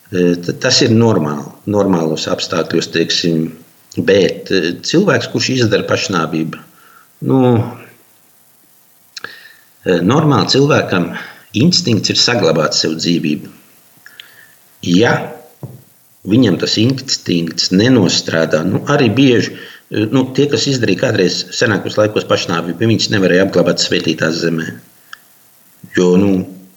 E, 0.09 0.20
tas 0.62 0.78
ir 0.84 0.94
normāli, 0.96 1.50
normālos 1.68 2.24
apstākļos, 2.32 2.88
teiksim, 2.94 3.50
bet 4.09 4.48
e, 4.48 4.72
cilvēks, 4.88 5.28
kurš 5.34 5.50
izdara 5.59 5.84
pašnāvību, 5.88 6.61
nu, 7.28 7.40
e, 9.84 9.98
normāli 10.00 10.54
cilvēkam 10.54 11.11
instinkts 11.61 12.14
ir 12.14 12.20
saglabāt 12.20 12.76
sev 12.78 12.96
dzīvību. 12.96 13.52
Ja 14.88 15.12
viņam 16.28 16.56
tas 16.62 16.78
instinkts 16.80 17.68
nenostrādā, 17.74 18.62
nu, 18.64 18.80
arī 18.88 19.11
bieži 19.12 19.56
nu, 19.90 20.24
tie, 20.36 20.48
kas 20.48 20.66
izdarīja 20.70 21.04
kādreiz 21.06 21.42
senākos 21.56 21.96
laikos 22.00 22.26
pašnāvību, 22.28 22.80
viņus 22.80 23.11
nevarēja 23.12 23.46
apglabāt 23.46 23.84
svētītās 23.84 24.40
zemē. 24.42 24.70
Jo 25.96 26.14
nu, 26.20 26.32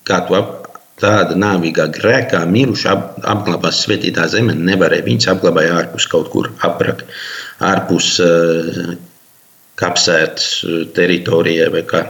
kā 0.07 0.21
tu 0.27 0.35
ap, 0.37 0.60
tāda 1.01 1.37
nāvīgā 1.39 1.87
grēkā 1.95 2.41
miruši 2.49 2.87
ap, 2.91 3.07
apglabās 3.27 3.81
svētītā 3.85 4.27
zeme, 4.31 4.55
nevarēja. 4.57 5.07
Viņus 5.07 5.29
apglabāja 5.33 5.79
ārpus 5.79 6.07
kaut 6.11 6.29
kur 6.33 6.51
aprak, 6.67 7.03
ārpus 7.71 8.13
uh, 8.23 8.93
kapsētas 9.81 10.47
uh, 10.67 10.83
teritorijai 10.95 11.71
vai 11.73 11.83
kā. 11.89 12.05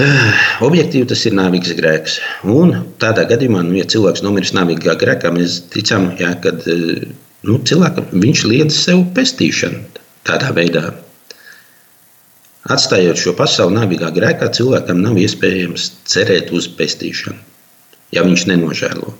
Uh, 0.00 0.40
objektīvi 0.68 1.10
tas 1.10 1.26
ir 1.26 1.36
nāvīgs 1.36 1.74
grēks. 1.78 2.20
Un 2.48 2.76
tādā 3.02 3.26
gadījumā, 3.30 3.64
nu, 3.66 3.76
ja 3.80 3.88
cilvēks 3.90 4.24
nomiris 4.26 4.54
nāvīgā 4.56 4.96
grēkā, 5.00 5.34
mēs 5.34 5.60
ticam, 5.74 6.12
jā, 6.20 6.32
ka 6.44 6.54
uh, 6.56 7.04
nu, 7.50 7.60
cilvēkam 7.66 8.10
viņš 8.14 8.48
liedz 8.48 8.82
sev 8.86 9.04
pestīšanu 9.16 9.84
tādā 10.28 10.54
veidā. 10.56 10.90
Atstājot 12.68 13.16
šo 13.16 13.32
pasauli 13.38 13.78
nabīgā 13.78 14.10
grēkā, 14.12 14.50
cilvēkam 14.52 15.00
nav 15.00 15.16
iespējams 15.16 15.86
cerēt 16.12 16.52
uz 16.52 16.68
pestīšanu, 16.76 17.38
ja 18.12 18.24
viņš 18.26 18.46
nenožēlo. 18.50 19.14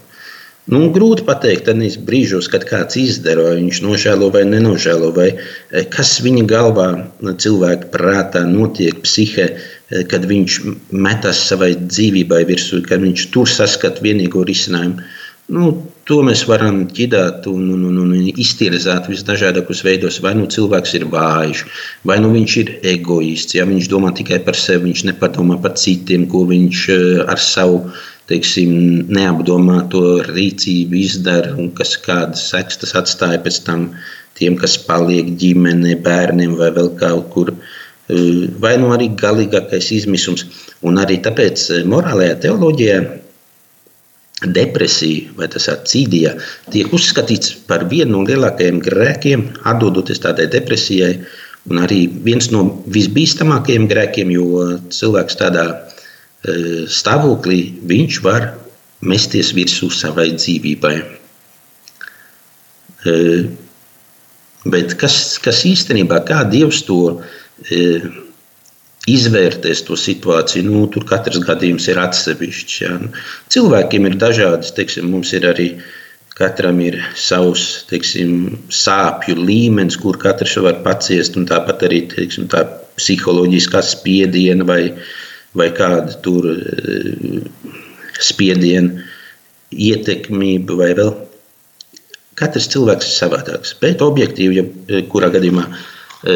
Nu, 0.71 0.85
grūti 0.93 1.25
pateikt, 1.25 1.65
tad 1.67 1.81
brīžos, 2.07 2.47
kad 2.53 2.67
kāds 2.69 2.99
izdara, 3.01 3.47
vai 3.49 3.55
viņš 3.63 3.81
nožēlo 3.83 4.29
vai 4.35 4.45
nenožēlo, 4.47 5.09
vai 5.17 5.31
eh, 5.33 5.87
kas 5.91 6.19
viņa 6.23 6.45
galvā, 6.51 6.89
cilvēka 7.25 7.89
prātā 7.95 8.45
notiek, 8.47 9.01
psihē, 9.03 9.47
eh, 9.49 10.05
kad 10.11 10.29
viņš 10.29 10.61
metas 10.93 11.41
savai 11.49 11.73
dzīvībai 11.81 12.45
virsū, 12.53 12.85
kad 12.87 13.01
viņš 13.03 13.27
tur 13.33 13.49
saskat 13.49 14.03
vienīgo 14.05 14.45
risinājumu. 14.47 15.09
Nu, 15.51 15.73
to 16.11 16.19
mēs 16.27 16.43
varam 16.51 16.83
ķidāt 16.91 17.47
un, 17.47 17.69
un, 17.71 17.83
un, 17.87 17.99
un 18.03 18.15
iztirzāt 18.43 19.07
visdažādākos 19.11 19.85
veidos. 19.87 20.19
Vai 20.25 20.33
nu 20.39 20.49
cilvēks 20.51 20.97
ir 20.99 21.07
vājš, 21.13 21.65
vai 22.11 22.19
nu 22.23 22.33
viņš 22.35 22.57
ir 22.65 22.73
egoists. 22.97 23.55
Ja 23.55 23.67
viņš 23.69 23.91
domā 23.93 24.11
tikai 24.19 24.41
par 24.47 24.59
sevi, 24.59 24.89
viņš 24.89 25.05
nepadomā 25.13 25.61
par 25.63 25.77
citiem, 25.79 26.27
ko 26.33 26.43
viņš 26.51 26.87
eh, 26.97 27.05
ar 27.31 27.43
savu 27.43 27.85
teiksim, 28.31 28.73
neapdomāto 29.11 30.03
rīcību 30.29 30.99
izdara 30.99 31.55
un 31.59 31.71
kas 31.79 31.97
kādas 32.03 32.45
sekas 32.51 32.83
tas 32.83 32.95
atstāja 32.99 33.41
pēc 33.43 33.63
tam 33.67 33.89
tiem, 34.39 34.59
kas 34.59 34.77
paliek 34.87 35.33
ģimenē, 35.39 35.97
bērniem 36.05 36.55
vai 36.59 36.71
vēl 36.75 36.93
kaut 36.99 37.31
kur. 37.35 37.55
Eh, 38.11 38.51
vai 38.59 38.75
nu 38.83 38.91
arī 38.97 39.13
galīgākais 39.15 39.95
izmisums. 40.01 40.47
Un 40.83 40.99
arī 40.99 41.23
tāpēc 41.23 41.69
eh, 41.71 41.85
morālajā 41.87 42.41
teoloģijā 42.49 43.03
depresija 44.47 45.35
vai 45.37 45.49
tas 45.53 45.69
cīdija 45.69 46.35
tiek 46.73 46.93
uzskatīts 46.97 47.55
par 47.69 47.85
vienu 47.91 48.19
no 48.19 48.25
lielākajiem 48.29 48.81
grēkiem, 48.81 49.47
atdodoties 49.69 50.23
tādai 50.25 50.49
depresijai. 50.51 51.21
Un 51.69 51.83
arī 51.83 52.07
viens 52.25 52.49
no 52.49 52.63
visbīstamākajiem 52.89 53.85
grēkiem, 53.91 54.31
jo 54.33 54.79
cilvēks 54.89 55.37
tādā 55.37 55.65
e, 55.69 56.87
stāvoklī 56.89 57.61
viņš 57.85 58.21
var 58.25 58.55
mesties 59.05 59.53
virsū 59.53 59.91
savai 59.93 60.31
dzīvībai. 60.39 60.95
E, 63.05 63.15
bet 64.73 64.97
kas, 65.01 65.37
kas 65.45 65.61
īstenībā, 65.69 66.23
kā 66.25 66.41
Dievs 66.49 66.81
to 66.89 67.21
e, 67.69 68.01
izvērtēs 69.15 69.85
to 69.87 69.97
situāciju. 69.99 70.67
Nu, 70.69 70.85
tur 70.93 71.07
katrs 71.09 71.41
gadījums 71.47 71.89
ir 71.91 72.01
atsevišķs. 72.03 72.77
Ja. 72.85 72.93
Nu, 73.01 73.11
cilvēkiem 73.53 74.09
ir 74.09 74.19
dažādas, 74.21 74.75
teiksim, 74.77 75.11
mums 75.13 75.33
ir 75.37 75.49
arī 75.51 75.71
katram 76.41 76.79
ir 76.81 76.97
savs 77.21 77.85
teiksim, 77.91 78.57
sāpju 78.73 79.37
līmenis, 79.37 79.99
kur 80.01 80.17
katrs 80.21 80.57
var 80.65 80.81
paciest, 80.87 81.37
tāpat 81.51 81.85
arī 81.89 82.05
teiksim, 82.13 82.49
tā 82.53 82.65
psiholoģiskā 82.97 83.83
spiediena 83.85 84.65
vai, 84.69 84.83
vai 85.57 85.69
kāda 85.77 86.17
tur 86.25 86.49
eh, 86.53 87.43
spiediena 88.21 89.05
ietekmība 89.71 90.77
vai 90.81 90.93
vēl. 90.99 91.13
Katrs 92.41 92.71
cilvēks 92.73 93.11
ir 93.11 93.17
savādāks, 93.19 93.75
bet 93.83 94.01
objektīvi, 94.05 94.63
ja 94.89 95.01
kurā 95.13 95.29
gadījumā 95.35 95.67
e, 96.25 96.35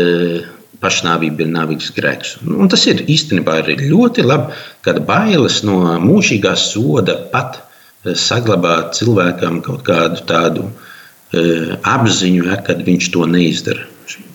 pašnāvība 0.84 1.44
ir 1.44 1.52
nāvīgs 1.54 1.90
grēks. 1.96 2.36
Un 2.44 2.70
tas 2.72 2.84
ir 2.90 3.02
īstenībā 3.10 3.58
arī 3.62 3.78
ļoti 3.80 4.24
labi, 4.26 4.54
kad 4.84 5.00
bailes 5.08 5.62
no 5.66 5.80
mūžīgā 6.04 6.54
soda 6.60 7.16
pat 7.32 7.58
eh, 7.58 8.12
saglabā 8.12 8.76
cilvēkam 8.96 9.62
kaut 9.64 9.84
kādu 9.88 10.22
tādu 10.28 10.68
uh, 10.68 11.74
apziņu, 11.88 12.48
ja, 12.50 12.60
kad 12.66 12.82
viņš 12.86 13.10
to 13.14 13.26
neizdara. 13.30 13.88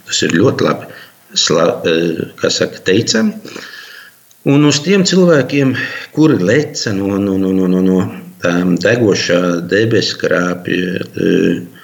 Tas 0.09 0.23
ir 0.25 0.33
ļoti 0.33 0.65
labi, 0.65 0.89
sla, 1.37 1.67
uh, 1.77 2.23
kā 2.39 2.51
saka, 2.53 2.81
teicam. 2.89 3.33
Un 4.49 4.65
uz 4.65 4.79
tiem 4.81 5.03
cilvēkiem, 5.05 5.75
kuri 6.15 6.39
leca 6.41 6.93
no, 6.95 7.17
no, 7.21 7.37
no, 7.37 7.51
no, 7.53 7.67
no, 7.69 7.83
no 7.85 7.99
tām 8.43 8.77
degošā 8.79 9.59
debesu 9.69 10.17
krāpja, 10.21 11.03
uh, 11.05 11.79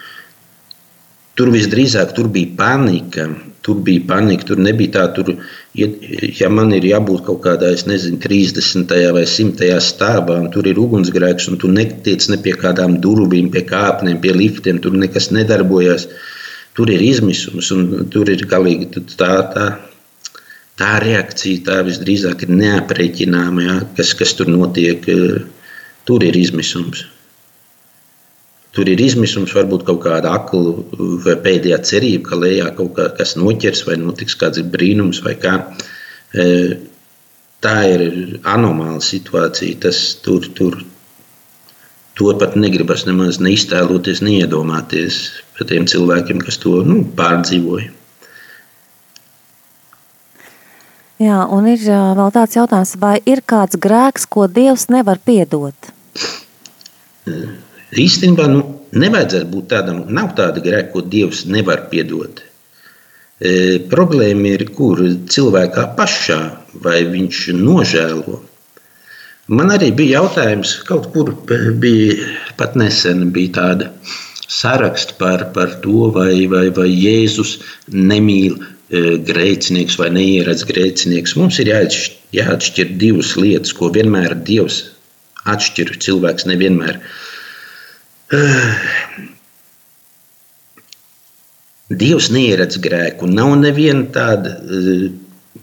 tur 1.36 1.52
visdrīzāk 1.54 2.16
tur 2.16 2.32
bija 2.32 2.56
panika. 2.60 3.28
Tur 3.66 3.80
bija 3.82 4.04
panika, 4.06 4.46
tur 4.46 4.60
nebija 4.62 4.92
tā, 4.94 5.04
tur, 5.16 5.32
ja 5.74 6.50
man 6.54 6.70
ir 6.78 6.86
jābūt 6.86 7.24
kaut 7.26 7.40
kādā, 7.48 7.72
es 7.74 7.88
nezinu, 7.90 8.20
30. 8.22 8.92
vai 9.16 9.24
100. 9.26 9.70
stāvā, 9.82 10.36
un 10.44 10.52
tur 10.54 10.70
ir 10.70 10.78
ugunsgrēks, 10.84 11.48
un 11.50 11.58
tu 11.64 11.72
netiec 11.74 12.28
ne 12.30 12.38
pie 12.46 12.54
kādām 12.62 13.00
durvīm, 13.02 13.50
pie 13.56 13.64
kāpnēm, 13.66 14.22
pie 14.22 14.36
liftiem, 14.38 14.78
tur 14.84 14.94
nekas 14.94 15.32
nedarbojas. 15.34 16.06
Tur 16.78 16.92
ir 16.94 17.02
izmisums, 17.02 17.72
un 17.74 18.06
tur 18.14 18.30
ir 18.30 18.46
galīgi 18.52 18.92
tā, 19.16 19.32
tā, 19.56 19.66
tā 20.78 20.94
reakcija, 21.02 21.66
tā 21.66 21.82
visdrīzāk 21.88 22.46
ir 22.46 22.54
neaprēķināma, 22.62 23.66
ja, 23.66 23.82
kas, 23.98 24.14
kas 24.20 24.38
tur 24.38 24.52
notiek. 24.52 25.10
Tur 26.06 26.22
ir 26.22 26.38
izmisums. 26.38 27.08
Tur 28.76 28.90
ir 28.92 29.00
izmisums, 29.00 29.54
varbūt 29.56 29.86
kaut 29.88 30.02
kāda 30.04 30.34
akla 30.36 30.74
vai 31.24 31.38
pēdējā 31.46 31.78
cerība, 31.88 32.30
ka 32.30 32.40
lejā 32.42 32.72
kaut 32.76 32.98
kas 33.16 33.38
noķers 33.40 33.86
vai 33.88 33.96
notiks 34.02 34.36
kāds 34.40 34.60
brīnums 34.74 35.22
vai 35.24 35.38
kā. 35.40 35.54
E, 36.36 36.48
tā 37.64 37.76
ir 37.88 38.04
anomāla 38.44 39.00
situācija. 39.04 39.80
Tas 39.86 40.02
tur, 40.26 40.48
tur, 40.58 40.82
to 42.20 42.32
pat 42.40 42.58
negribas 42.60 43.06
nemaz 43.08 43.40
neiztēloties, 43.44 44.24
neiedomāties 44.26 45.22
par 45.56 45.70
tiem 45.72 45.88
cilvēkiem, 45.88 46.42
kas 46.44 46.60
to 46.64 46.82
nu, 46.88 47.02
pārdzīvoja. 47.16 47.92
Jā, 51.24 51.46
un 51.48 51.70
ir 51.72 51.80
vēl 51.80 52.32
tāds 52.36 52.58
jautājums, 52.58 52.98
vai 53.00 53.16
ir 53.24 53.40
kāds 53.48 53.80
grēks, 53.80 54.28
ko 54.28 54.50
Dievs 54.52 54.90
nevar 54.92 55.22
piedot? 55.24 55.94
Īstenībā 57.96 58.48
nu, 58.52 58.64
nevajadzētu 59.00 59.48
būt 59.52 59.70
tādam, 59.72 60.02
nav 60.18 60.34
tāda 60.36 60.64
grēka, 60.64 60.92
ko 60.94 61.04
Dievs 61.14 61.46
nevar 61.48 61.86
piedot. 61.92 62.42
E, 63.40 63.52
problēma 63.92 64.52
ir, 64.56 64.66
kur 64.76 65.00
cilvēkā 65.32 65.86
pašā, 65.98 66.40
vai 66.84 67.02
viņš 67.08 67.42
nožēlo. 67.60 68.42
Man 69.56 69.72
arī 69.72 69.92
bija 69.96 70.22
jautājums, 70.22 70.78
kaut 70.88 71.12
kur 71.14 71.32
bija 71.80 72.16
pat 72.60 72.76
nesen 72.80 73.30
bija 73.36 73.54
tāda 73.60 73.92
saraksts 74.52 75.16
par, 75.20 75.46
par 75.56 75.78
to, 75.84 76.10
vai, 76.16 76.48
vai, 76.52 76.68
vai 76.76 76.88
Jēzus 76.90 77.60
nemīl 77.94 78.58
e, 78.58 79.20
grēcinieks 79.30 80.00
vai 80.02 80.10
neieredz 80.18 80.66
grēcinieks. 80.68 81.38
Mums 81.40 81.62
ir 81.64 81.72
jāatšķir, 81.72 82.18
jāatšķir 82.42 82.92
divas 83.04 83.36
lietas, 83.40 83.76
ko 83.78 83.92
vienmēr 83.94 84.36
Dievs 84.48 84.82
atšķir. 85.46 85.96
Cilvēks 86.08 86.48
nevienmēr 86.50 87.00
ir 87.00 87.16
Dievs 92.02 92.30
neieredz 92.34 92.80
grēku. 92.82 93.28
Nav 93.30 93.54
neviena 93.62 94.06
tāda, 94.16 94.56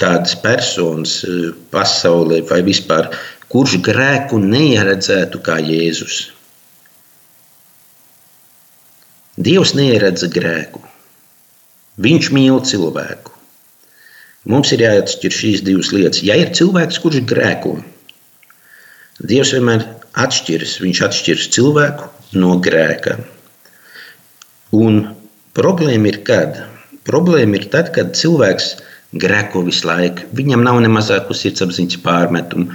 tādas 0.01 0.35
personas 0.43 1.13
eh, 1.27 1.31
pasaulē 1.75 2.39
vai 2.51 2.61
vispār, 2.67 3.05
kurš 3.53 3.73
grēku 3.85 4.37
neieredzētu 4.43 5.37
kā 5.45 5.57
Jēzus. 5.61 6.17
Dievs 9.43 9.75
neieredz 9.75 10.25
grēku. 10.33 10.81
Viņš 12.03 12.31
mīl 12.33 12.61
cilvēku. 12.69 13.31
Mums 14.49 14.73
ir 14.75 14.81
jāatšķir 14.83 15.33
šīs 15.33 15.61
divas 15.67 15.93
lietas. 15.95 16.23
Ja 16.27 16.35
ir 16.41 16.49
cilvēks, 16.57 17.01
kurš 17.03 17.19
grēko, 17.29 17.73
Dievs 19.23 19.53
vienmēr 19.55 19.85
atšķiras. 20.19 20.81
Viņš 20.83 20.99
atšķiras 21.07 21.51
cilvēku 21.55 22.09
no 22.39 22.57
grēka. 22.63 23.19
Un 24.77 25.03
problēma 25.57 26.13
ir 26.13 26.23
kad? 26.27 26.63
Problēma 27.07 27.59
ir 27.59 27.69
tad, 27.73 27.91
kad 27.97 28.15
cilvēks 28.17 28.73
grēko 29.13 29.65
visu 29.67 29.89
laiku. 29.89 30.29
Viņam 30.37 30.63
nav 30.65 30.81
ne 30.81 30.91
mazāko 30.93 31.37
sirdsapziņas 31.37 32.01
pārmetumu. 32.05 32.73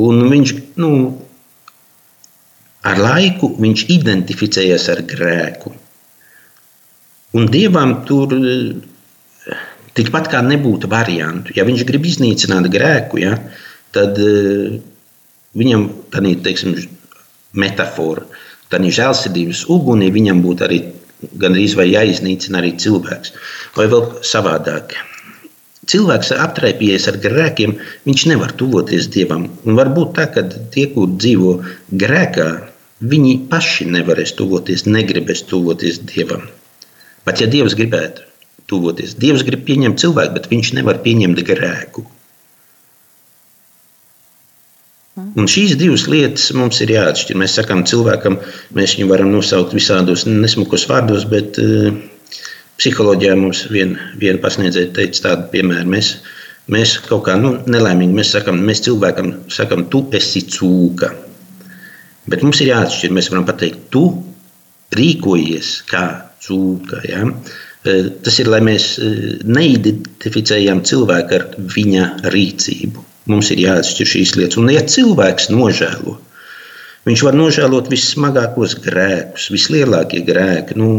Un 0.00 0.22
viņš 0.30 0.52
nu, 0.80 0.90
ar 2.86 3.00
laiku 3.00 3.54
viņš 3.60 3.86
identificējas 3.96 4.88
ar 4.92 5.02
grēku. 5.08 5.72
Un 7.36 7.46
dievam 7.50 8.00
tur 8.06 8.32
tikpat 9.94 10.30
kā 10.30 10.40
nebūtu 10.46 10.90
variantu. 10.90 11.54
Ja 11.56 11.66
viņš 11.66 11.84
grib 11.88 12.06
iznīcināt 12.06 12.70
grēku, 12.72 13.20
ja, 13.22 13.36
tad 13.94 14.18
uh, 14.22 14.78
viņam 15.58 15.88
tādā 16.14 16.46
metafora 17.58 18.26
tad 18.70 18.86
žēlsirdības 18.86 19.66
ugunī 19.74 20.10
viņam 20.14 20.42
būtu 20.44 20.66
arī 20.66 20.80
gandrīz 21.42 21.76
vai 21.78 21.90
jāiznīcina 21.90 22.60
arī 22.60 22.74
cilvēks. 22.80 23.34
Vai 23.76 23.86
vēl 23.92 24.06
savādāk. 24.26 24.94
Cilvēks 25.90 26.30
aptraipījies 26.36 27.08
ar 27.10 27.18
grēkiem, 27.22 27.74
viņš 28.06 28.26
nevar 28.30 28.52
tuvoties 28.56 29.08
Dievam. 29.10 29.48
Un 29.66 29.78
var 29.78 29.90
būt 29.96 30.14
tā, 30.18 30.28
ka 30.30 30.44
tie, 30.74 30.86
kur 30.94 31.10
dzīvo 31.10 31.56
grēkā, 32.02 32.48
viņi 33.00 33.32
paši 33.50 33.88
nevarēs 33.90 34.36
tuvoties, 34.38 34.86
negribēs 34.86 35.42
tuvoties 35.50 36.02
Dievam. 36.12 36.46
Pat 37.26 37.42
ja 37.42 37.48
Dievs 37.50 37.74
gribētu 37.78 38.28
tuvoties, 38.70 39.16
Dievs 39.18 39.42
grib 39.46 39.64
pieņemt 39.66 39.98
cilvēku, 40.00 40.36
bet 40.36 40.48
viņš 40.52 40.74
nevar 40.78 41.02
pieņemt 41.04 41.42
grēku. 41.48 42.06
Un 45.38 45.48
šīs 45.50 45.76
divas 45.80 46.06
lietas 46.10 46.50
mums 46.56 46.80
ir 46.84 46.92
jāatšķir. 46.94 47.38
Mēs 47.40 47.56
sakām, 47.58 47.84
cilvēkam, 47.88 48.38
mēs 48.76 48.96
viņu 48.98 49.10
varam 49.10 49.32
nosaukt 49.34 49.74
visādos 49.76 50.26
nesmukos 50.28 50.86
vārdos, 50.90 51.26
bet 51.30 51.58
uh, 51.62 51.90
psiholoģijā 52.80 53.38
mums 53.38 53.64
viena 53.72 54.12
vien 54.20 54.40
pasniedzēja 54.42 54.92
teica 54.96 55.26
tādu 55.28 55.50
piemēru. 55.54 55.88
Mēs 55.96 56.14
mēs 56.70 56.96
kaut 57.06 57.24
kā 57.26 57.36
nu, 57.40 57.54
nelaimīgi 57.70 58.16
mēs 58.16 58.32
sakam, 58.36 58.60
mēs 58.66 58.84
cilvēkam 58.86 59.32
sakam, 59.52 59.86
tu 59.92 60.04
esi 60.16 60.44
cūka. 60.46 61.10
Bet 62.30 62.44
mums 62.46 62.60
ir 62.62 62.70
jāatšķir. 62.70 63.14
Mēs 63.16 63.30
varam 63.32 63.46
pateikt, 63.48 63.88
tu 63.94 64.04
rīkojies 64.96 65.72
kā 65.90 66.04
cūka. 66.44 67.02
Ja? 67.08 67.24
Eh, 67.88 68.10
tas 68.24 68.38
ir, 68.42 68.50
lai 68.52 68.60
mēs 68.64 68.92
eh, 69.00 69.38
neidentificējam 69.48 70.84
cilvēku 70.86 71.38
ar 71.38 71.46
viņa 71.76 72.10
rīcību. 72.34 73.06
Mums 73.30 73.50
ir 73.54 73.62
jāatšķir 73.62 74.10
šīs 74.14 74.34
lietas. 74.38 74.58
Un, 74.60 74.70
ja 74.72 74.82
cilvēks 74.82 75.50
nožēlo, 75.52 76.16
viņš 77.08 77.24
var 77.26 77.36
nožēlot 77.38 77.90
vissmagākos 77.92 78.76
grēkus, 78.84 79.50
vislielākie 79.54 80.22
grēki. 80.26 80.76
Nu, 80.80 80.90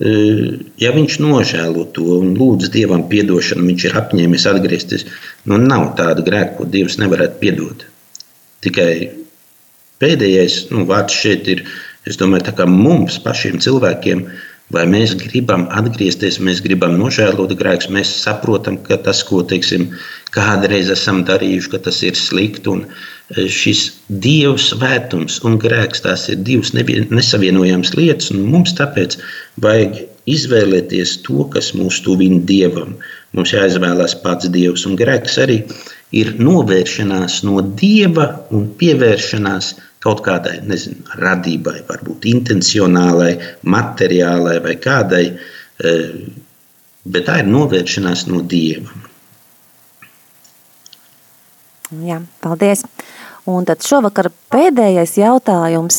eh, 0.00 0.60
ja 0.82 0.92
viņš 0.96 1.18
nožēlo 1.22 1.86
to 1.96 2.18
un 2.18 2.34
lūdz 2.38 2.72
Dievam 2.74 3.06
atdošanu, 3.06 3.68
viņš 3.70 3.88
ir 3.88 3.98
apņēmies 4.02 4.48
atgriezties. 4.50 5.06
Nu, 5.44 5.60
nav 5.60 5.94
tāda 6.00 6.24
grēka, 6.26 6.56
ko 6.58 6.70
Dievs 6.70 6.98
nevarētu 7.02 7.40
piedot. 7.42 7.86
Tikai 8.64 9.10
pēdējais 10.02 10.70
nu, 10.72 10.84
vārds 10.88 11.14
šeit 11.14 11.48
ir, 11.52 11.64
es 12.08 12.18
domāju, 12.20 12.66
mums 12.66 13.18
pašiem 13.22 13.60
cilvēkiem. 13.62 14.26
Vai 14.72 14.86
mēs 14.88 15.12
gribam 15.20 15.66
atgriezties, 15.76 16.38
mēs 16.40 16.62
gribam 16.64 16.94
nožēlot 16.96 17.52
grēkus, 17.58 17.90
mēs 17.92 18.12
saprotam, 18.22 18.78
ka 18.86 18.96
tas, 18.96 19.20
ko 19.28 19.42
teiksim, 19.44 19.90
kādreiz 20.32 20.88
esam 20.90 21.20
darījuši, 21.28 21.70
ka 21.74 21.82
tas 21.84 22.00
ir 22.02 22.16
slikti. 22.16 22.78
E, 23.36 23.44
šis 23.52 23.84
dievu 24.08 24.56
svētums 24.60 25.42
un 25.44 25.58
grēks, 25.60 26.02
tās 26.06 26.26
ir 26.32 26.40
divas 26.48 26.72
nesavienojamas 26.76 27.92
lietas, 27.98 28.32
un 28.32 28.42
mums 28.48 28.72
tāpēc 28.80 29.18
vajag 29.64 30.00
izvēlēties 30.32 31.18
to, 31.26 31.44
kas 31.52 31.74
mūs 31.76 32.00
tuvina 32.04 32.40
dievam. 32.48 32.96
Mums 33.36 33.52
jāizvēlās 33.52 34.16
pats 34.24 34.48
dievs, 34.48 34.86
un 34.88 34.96
grēks 34.96 35.36
arī 35.44 35.60
ir 36.16 36.36
novēršanās 36.40 37.42
no 37.44 37.60
dieva 37.80 38.30
un 38.54 38.70
pievēršanās 38.80 39.74
kaut 40.04 40.20
kādai 40.24 40.58
nezinu, 40.68 41.04
radībai, 41.20 41.80
varbūt 41.88 42.28
intencionālai, 42.28 43.32
materiālai 43.64 44.58
vai 44.64 44.76
kādai, 44.80 45.24
e, 45.32 45.94
bet 47.04 47.28
tā 47.28 47.40
ir 47.40 47.48
novēršanās 47.48 48.26
no 48.28 48.42
dieva. 48.44 48.92
Jā, 52.04 52.20
paldies. 52.42 52.84
Un 53.48 53.66
tad 53.68 53.84
šovakar 53.84 54.30
pēdējais 54.52 55.18
jautājums, 55.20 55.98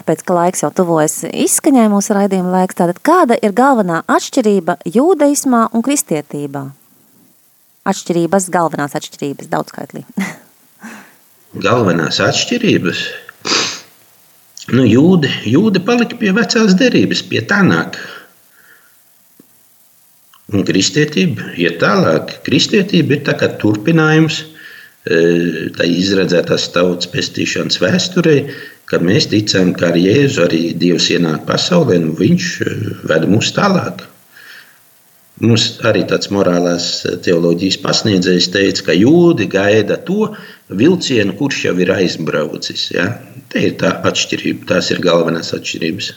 tāpēc, 0.00 0.24
ka 0.24 0.36
laiks 0.38 0.64
jau 0.64 0.70
tuvojas 0.72 1.20
izskaņai 1.28 1.86
mūsu 1.92 2.16
raidījuma 2.16 2.54
laiks, 2.56 2.78
tātad 2.80 3.00
kāda 3.04 3.36
ir 3.44 3.52
galvenā 3.56 4.00
atšķirība 4.08 4.80
jūdeismā 4.88 5.68
un 5.76 5.84
kristietībā? 5.84 6.64
Atšķirības, 7.88 8.50
galvenās 8.52 8.96
atšķirības 8.98 9.52
daudzskaitlī. 9.52 10.04
galvenās 11.56 12.20
atšķirības. 12.20 13.02
Nu, 14.74 14.84
jūdi, 14.84 15.30
jūdi 15.48 15.80
palika 15.84 16.18
pie 16.20 16.34
vecās 16.36 16.74
derības, 16.76 17.22
pie 17.30 17.40
tānāk. 17.48 17.96
Un 20.52 20.64
kristietība 20.64 21.52
iet 21.54 21.76
ja 21.76 21.80
tālāk. 21.80 22.38
Kristietība 22.44 23.16
ir 23.16 23.24
tā 23.24 23.34
kā 23.40 23.50
turpinājums 23.60 24.42
e, 24.44 25.68
tai 25.76 25.88
izredzētās 25.92 26.68
tautas 26.72 27.08
pestīšanas 27.12 27.80
vēsturei, 27.80 28.44
kad 28.88 29.04
mēs 29.04 29.28
ticam, 29.32 29.74
ka 29.76 29.90
ar 29.90 29.98
Jēzu 30.00 30.44
arī 30.46 30.62
Dievs 30.76 31.10
ienāk 31.12 31.44
pasaulē 31.48 31.98
un 32.00 32.14
viņš 32.20 32.52
e, 32.64 32.76
ved 33.08 33.28
mūs 33.28 33.52
tālāk. 33.56 34.04
Mums 35.38 35.64
arī 35.86 36.00
tāds 36.10 36.32
morālās 36.34 36.86
teoloģijas 37.22 37.76
pasniedzējs 37.84 38.48
teica, 38.54 38.88
ka 38.88 38.96
jūdi 38.96 39.46
gaida 39.52 39.98
to 40.08 40.32
vilcienu, 40.80 41.36
kurš 41.38 41.60
jau 41.68 41.74
ir 41.78 41.92
aizbraucis. 41.94 42.88
Ja? 42.96 43.12
Te 43.52 43.68
ir 43.68 43.76
tā 43.78 43.92
atšķirība, 44.08 44.66
tās 44.72 44.90
ir 44.90 45.04
galvenās 45.04 45.52
atšķirības. 45.54 46.10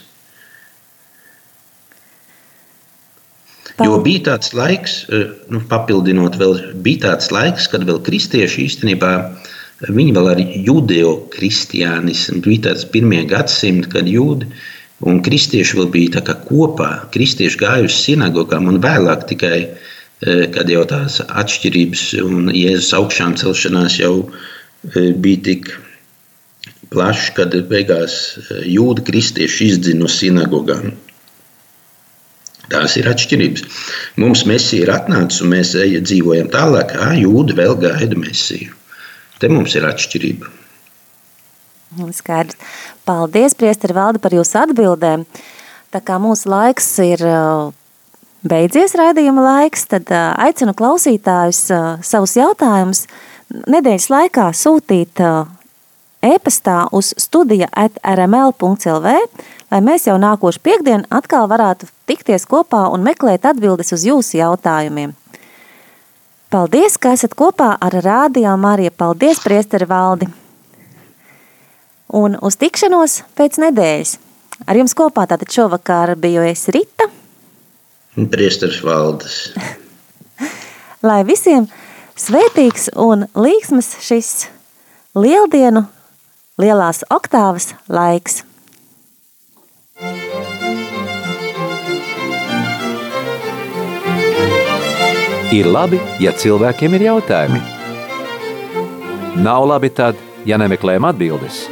Jo 3.82 3.96
bija 4.04 4.20
tāds 4.26 4.52
laiks, 4.54 4.92
eh, 5.08 5.30
nu, 5.50 5.62
papildinot, 5.70 6.36
vēl 6.38 6.58
bija 6.84 7.06
tāds 7.06 7.30
laiks, 7.32 7.68
kad 7.70 7.86
vēl 7.88 8.02
kristieši 8.04 8.66
īstenībā 8.66 9.12
viņi 9.88 10.12
vēl 10.14 10.28
ar 10.34 10.42
judeo-kristiānismu 10.42 12.42
bija 12.44 12.68
tāds 12.68 12.84
pirmie 12.90 13.22
gadsimti, 13.30 13.88
kad 13.94 14.06
jūdi 14.06 14.50
Un 15.02 15.18
kristieši 15.24 15.78
vēl 15.80 15.88
bija 15.90 16.22
kopā. 16.46 16.90
Kristieši 17.14 17.58
gāja 17.58 17.86
uz 17.88 17.96
sinagogām 18.04 18.68
un 18.70 18.78
vēlāk 18.82 19.26
tikai, 19.32 19.58
e, 19.66 20.34
kad 20.54 20.70
jau 20.70 20.84
tās 20.86 21.18
atšķirības 21.26 22.04
un 22.22 22.52
Jēzus 22.54 22.92
augšām 22.98 23.34
celšanās 23.40 23.98
jau 23.98 24.14
e, 24.22 25.10
bija 25.24 25.42
tik 25.48 25.72
plašs, 26.94 27.32
kad 27.34 27.56
beigās 27.72 28.18
e, 28.38 28.60
jūda 28.76 29.02
kristieši 29.08 29.72
izdzina 29.72 30.04
no 30.04 30.12
sinagogām. 30.12 30.94
Tās 32.70 32.94
ir 32.96 33.10
atšķirības. 33.10 33.66
Mums 34.22 34.46
mesija 34.48 34.86
ir 34.86 34.94
atnācis 34.94 35.42
un 35.42 35.50
mēs 35.52 35.74
dzīvojam 36.06 36.48
tālāk, 36.54 36.94
kā 36.94 37.10
jūda 37.18 37.58
vēl 37.58 37.74
gaida 37.82 38.16
mesiju. 38.16 38.70
Te 39.42 39.50
mums 39.50 39.74
ir 39.74 39.84
atšķirība. 39.88 40.58
Skaidrs. 42.16 42.56
Paldies, 43.04 43.56
Priesteri 43.58 43.96
Valdi, 43.96 44.20
par 44.22 44.34
jūsu 44.34 44.60
atbildēm. 44.62 45.24
Tā 45.92 46.00
kā 46.04 46.18
mūsu 46.22 46.50
laiks 46.52 46.86
ir 47.02 47.22
uh, 47.26 47.72
beidzies 48.46 48.94
raidījuma 48.98 49.42
laiks, 49.44 49.88
tad 49.90 50.12
uh, 50.14 50.30
aicinu 50.46 50.74
klausītājus 50.78 51.64
uh, 51.74 51.88
savus 52.06 52.36
jautājumus 52.38 53.06
nedēļas 53.52 54.08
laikā 54.08 54.46
sūtīt 54.56 55.20
e-pastā 56.22 56.76
uz 56.94 57.12
studija 57.20 57.68
at 57.76 57.98
rml.lv, 58.00 59.16
lai 59.72 59.80
mēs 59.84 60.06
jau 60.08 60.16
nākošu 60.22 60.62
piekdienu 60.64 61.08
atkal 61.10 61.50
varētu 61.50 61.90
tikties 62.08 62.46
kopā 62.48 62.86
un 62.94 63.04
meklēt 63.04 63.44
atbildes 63.50 63.92
uz 63.92 64.06
jūsu 64.08 64.38
jautājumiem. 64.40 65.12
Paldies, 66.52 66.98
ka 67.00 67.14
esat 67.16 67.34
kopā 67.36 67.74
ar 67.80 67.98
Rādio 68.04 68.54
Mariju. 68.60 68.92
Paldies, 68.96 69.40
Priesteri 69.40 69.88
Valdi! 69.88 70.41
Un 72.12 72.36
uz 72.44 72.58
tikšanos 72.60 73.22
pēc 73.38 73.58
nedēļas. 73.62 74.16
Ar 74.68 74.78
jums 74.78 74.94
kopā 74.94 75.24
tātad 75.30 75.50
šovakar 75.50 76.14
biju 76.20 76.44
es 76.46 76.68
Rita. 76.72 77.08
Priestars 78.14 78.82
valdes. 78.84 79.38
Lai 81.08 81.22
visiem 81.26 81.66
svētīgs 82.14 82.90
un 83.00 83.26
līksmas 83.34 83.96
šis 84.04 84.32
lieldienu 85.16 85.86
lielās 86.60 87.02
oktāvas 87.10 87.72
laiks. 87.88 88.42
Ir 95.52 95.68
labi, 95.68 95.98
ja 96.22 96.32
cilvēkiem 96.32 96.94
ir 96.96 97.08
jautājumi. 97.10 97.60
Nav 99.44 99.66
labi 99.68 99.90
tad, 99.92 100.16
ja 100.48 100.56
nemeklējam 100.60 101.04
atbildes. 101.10 101.66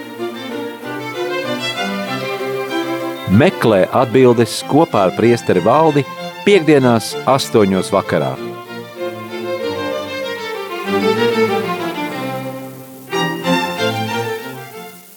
Meklē 3.31 3.85
atbildes 3.95 4.57
kopā 4.67 5.05
ar 5.07 5.13
priesteri 5.15 5.63
valdi 5.63 6.03
piekdienās 6.43 7.13
astoņos 7.31 7.93
vakarā. 7.95 8.50